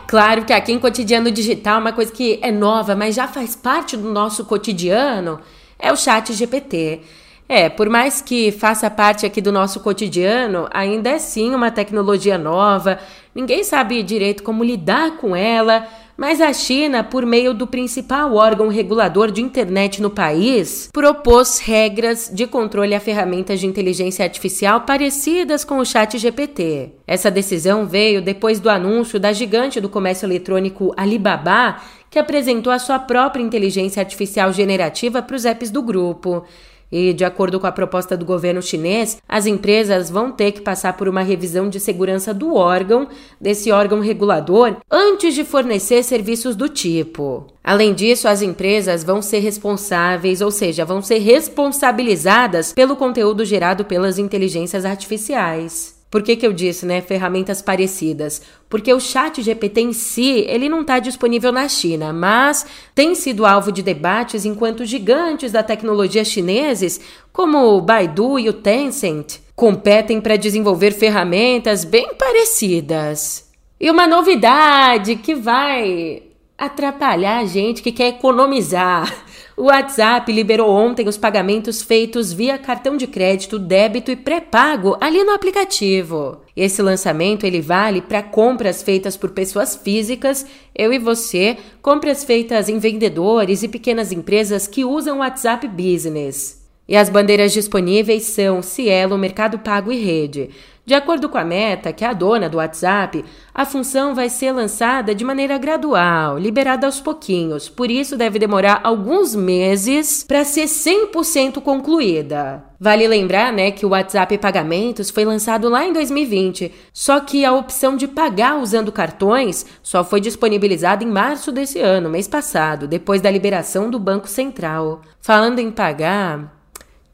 Claro 0.08 0.46
que 0.46 0.54
aqui 0.54 0.72
em 0.72 0.78
Cotidiano 0.78 1.30
Digital, 1.30 1.82
uma 1.82 1.92
coisa 1.92 2.10
que 2.10 2.38
é 2.40 2.50
nova, 2.50 2.96
mas 2.96 3.14
já 3.14 3.28
faz 3.28 3.54
parte 3.54 3.94
do 3.94 4.10
nosso 4.10 4.42
cotidiano, 4.46 5.38
é 5.78 5.92
o 5.92 5.96
chat 5.98 6.32
GPT. 6.32 7.02
É, 7.46 7.68
por 7.68 7.90
mais 7.90 8.22
que 8.22 8.50
faça 8.50 8.88
parte 8.88 9.26
aqui 9.26 9.42
do 9.42 9.52
nosso 9.52 9.80
cotidiano, 9.80 10.66
ainda 10.72 11.10
é 11.10 11.18
sim 11.18 11.54
uma 11.54 11.70
tecnologia 11.70 12.38
nova, 12.38 12.98
ninguém 13.34 13.62
sabe 13.62 14.02
direito 14.02 14.42
como 14.42 14.64
lidar 14.64 15.18
com 15.18 15.36
ela, 15.36 15.86
mas 16.18 16.40
a 16.40 16.52
China, 16.52 17.04
por 17.04 17.24
meio 17.24 17.54
do 17.54 17.64
principal 17.64 18.34
órgão 18.34 18.66
regulador 18.66 19.30
de 19.30 19.40
internet 19.40 20.02
no 20.02 20.10
país, 20.10 20.90
propôs 20.92 21.60
regras 21.60 22.28
de 22.34 22.44
controle 22.44 22.92
a 22.92 22.98
ferramentas 22.98 23.60
de 23.60 23.68
inteligência 23.68 24.24
artificial 24.24 24.80
parecidas 24.80 25.64
com 25.64 25.78
o 25.78 25.84
Chat 25.84 26.18
GPT. 26.18 26.90
Essa 27.06 27.30
decisão 27.30 27.86
veio 27.86 28.20
depois 28.20 28.58
do 28.58 28.68
anúncio 28.68 29.20
da 29.20 29.32
gigante 29.32 29.80
do 29.80 29.88
comércio 29.88 30.26
eletrônico 30.26 30.92
Alibaba, 30.96 31.80
que 32.10 32.18
apresentou 32.18 32.72
a 32.72 32.80
sua 32.80 32.98
própria 32.98 33.42
inteligência 33.42 34.00
artificial 34.00 34.52
generativa 34.52 35.22
para 35.22 35.36
os 35.36 35.44
apps 35.44 35.70
do 35.70 35.82
grupo. 35.82 36.44
E, 36.90 37.12
de 37.12 37.24
acordo 37.24 37.60
com 37.60 37.66
a 37.66 37.72
proposta 37.72 38.16
do 38.16 38.24
governo 38.24 38.62
chinês, 38.62 39.18
as 39.28 39.46
empresas 39.46 40.08
vão 40.08 40.32
ter 40.32 40.52
que 40.52 40.60
passar 40.60 40.94
por 40.96 41.08
uma 41.08 41.22
revisão 41.22 41.68
de 41.68 41.78
segurança 41.78 42.32
do 42.32 42.54
órgão, 42.54 43.08
desse 43.40 43.70
órgão 43.70 44.00
regulador, 44.00 44.76
antes 44.90 45.34
de 45.34 45.44
fornecer 45.44 46.02
serviços 46.02 46.56
do 46.56 46.68
tipo. 46.68 47.46
Além 47.62 47.92
disso, 47.92 48.26
as 48.26 48.40
empresas 48.40 49.04
vão 49.04 49.20
ser 49.20 49.40
responsáveis, 49.40 50.40
ou 50.40 50.50
seja, 50.50 50.84
vão 50.84 51.02
ser 51.02 51.18
responsabilizadas 51.18 52.72
pelo 52.72 52.96
conteúdo 52.96 53.44
gerado 53.44 53.84
pelas 53.84 54.18
inteligências 54.18 54.86
artificiais. 54.86 55.97
Por 56.10 56.22
que, 56.22 56.36
que 56.36 56.46
eu 56.46 56.52
disse, 56.52 56.86
né, 56.86 57.02
ferramentas 57.02 57.60
parecidas? 57.60 58.40
Porque 58.68 58.92
o 58.92 59.00
chat 59.00 59.42
GPT 59.42 59.80
em 59.82 59.92
si, 59.92 60.44
ele 60.48 60.68
não 60.68 60.80
está 60.80 60.98
disponível 60.98 61.52
na 61.52 61.68
China, 61.68 62.12
mas 62.12 62.64
tem 62.94 63.14
sido 63.14 63.44
alvo 63.44 63.70
de 63.70 63.82
debates 63.82 64.46
enquanto 64.46 64.86
gigantes 64.86 65.52
da 65.52 65.62
tecnologia 65.62 66.24
chineses, 66.24 66.98
como 67.30 67.76
o 67.76 67.80
Baidu 67.82 68.38
e 68.38 68.48
o 68.48 68.54
Tencent, 68.54 69.40
competem 69.54 70.20
para 70.20 70.36
desenvolver 70.36 70.92
ferramentas 70.92 71.84
bem 71.84 72.14
parecidas. 72.14 73.50
E 73.78 73.90
uma 73.90 74.06
novidade 74.06 75.16
que 75.16 75.34
vai 75.34 76.22
atrapalhar 76.56 77.38
a 77.38 77.44
gente 77.44 77.82
que 77.82 77.92
quer 77.92 78.08
economizar. 78.08 79.14
O 79.58 79.64
WhatsApp 79.64 80.30
liberou 80.30 80.70
ontem 80.70 81.08
os 81.08 81.18
pagamentos 81.18 81.82
feitos 81.82 82.32
via 82.32 82.56
cartão 82.56 82.96
de 82.96 83.08
crédito, 83.08 83.58
débito 83.58 84.08
e 84.08 84.14
pré-pago 84.14 84.96
ali 85.00 85.24
no 85.24 85.32
aplicativo. 85.32 86.42
Esse 86.56 86.80
lançamento 86.80 87.42
ele 87.42 87.60
vale 87.60 88.00
para 88.00 88.22
compras 88.22 88.84
feitas 88.84 89.16
por 89.16 89.30
pessoas 89.30 89.74
físicas, 89.74 90.46
eu 90.72 90.92
e 90.92 90.98
você, 91.00 91.56
compras 91.82 92.22
feitas 92.22 92.68
em 92.68 92.78
vendedores 92.78 93.64
e 93.64 93.68
pequenas 93.68 94.12
empresas 94.12 94.68
que 94.68 94.84
usam 94.84 95.16
o 95.16 95.20
WhatsApp 95.20 95.66
Business. 95.66 96.57
E 96.88 96.96
as 96.96 97.10
bandeiras 97.10 97.52
disponíveis 97.52 98.22
são 98.24 98.62
Cielo, 98.62 99.18
Mercado 99.18 99.58
Pago 99.58 99.92
e 99.92 100.02
Rede. 100.02 100.48
De 100.88 100.94
acordo 100.94 101.28
com 101.28 101.36
a 101.36 101.44
Meta, 101.44 101.92
que 101.92 102.02
é 102.02 102.08
a 102.08 102.14
dona 102.14 102.48
do 102.48 102.56
WhatsApp, 102.56 103.22
a 103.52 103.66
função 103.66 104.14
vai 104.14 104.30
ser 104.30 104.52
lançada 104.52 105.14
de 105.14 105.22
maneira 105.22 105.58
gradual, 105.58 106.38
liberada 106.38 106.86
aos 106.86 106.98
pouquinhos, 106.98 107.68
por 107.68 107.90
isso 107.90 108.16
deve 108.16 108.38
demorar 108.38 108.80
alguns 108.82 109.34
meses 109.34 110.24
para 110.24 110.46
ser 110.46 110.64
100% 110.64 111.60
concluída. 111.60 112.64
Vale 112.80 113.06
lembrar, 113.06 113.52
né, 113.52 113.70
que 113.70 113.84
o 113.84 113.90
WhatsApp 113.90 114.38
Pagamentos 114.38 115.10
foi 115.10 115.26
lançado 115.26 115.68
lá 115.68 115.84
em 115.84 115.92
2020, 115.92 116.72
só 116.90 117.20
que 117.20 117.44
a 117.44 117.52
opção 117.52 117.94
de 117.94 118.08
pagar 118.08 118.56
usando 118.56 118.90
cartões 118.90 119.66
só 119.82 120.02
foi 120.02 120.22
disponibilizada 120.22 121.04
em 121.04 121.08
março 121.08 121.52
desse 121.52 121.80
ano, 121.80 122.08
mês 122.08 122.26
passado, 122.26 122.88
depois 122.88 123.20
da 123.20 123.30
liberação 123.30 123.90
do 123.90 123.98
Banco 123.98 124.26
Central. 124.26 125.02
Falando 125.20 125.58
em 125.58 125.70
pagar, 125.70 126.57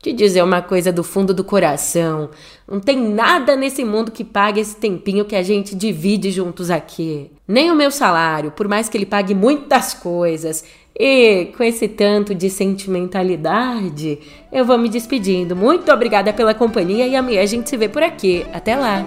te 0.04 0.12
dizer 0.12 0.42
uma 0.42 0.60
coisa 0.60 0.92
do 0.92 1.02
fundo 1.02 1.32
do 1.32 1.42
coração. 1.42 2.28
Não 2.70 2.78
tem 2.78 2.98
nada 2.98 3.56
nesse 3.56 3.82
mundo 3.82 4.12
que 4.12 4.22
pague 4.22 4.60
esse 4.60 4.76
tempinho 4.76 5.24
que 5.24 5.34
a 5.34 5.42
gente 5.42 5.74
divide 5.74 6.30
juntos 6.30 6.70
aqui. 6.70 7.30
Nem 7.48 7.70
o 7.70 7.74
meu 7.74 7.90
salário, 7.90 8.50
por 8.50 8.68
mais 8.68 8.86
que 8.86 8.98
ele 8.98 9.06
pague 9.06 9.34
muitas 9.34 9.94
coisas. 9.94 10.62
E 10.94 11.46
com 11.56 11.64
esse 11.64 11.88
tanto 11.88 12.34
de 12.34 12.50
sentimentalidade, 12.50 14.18
eu 14.52 14.64
vou 14.66 14.76
me 14.76 14.90
despedindo. 14.90 15.56
Muito 15.56 15.90
obrigada 15.90 16.34
pela 16.34 16.52
companhia 16.52 17.06
e 17.06 17.16
amanhã 17.16 17.40
a 17.40 17.46
gente 17.46 17.70
se 17.70 17.76
vê 17.76 17.88
por 17.88 18.02
aqui. 18.02 18.44
Até 18.52 18.76
lá! 18.76 19.02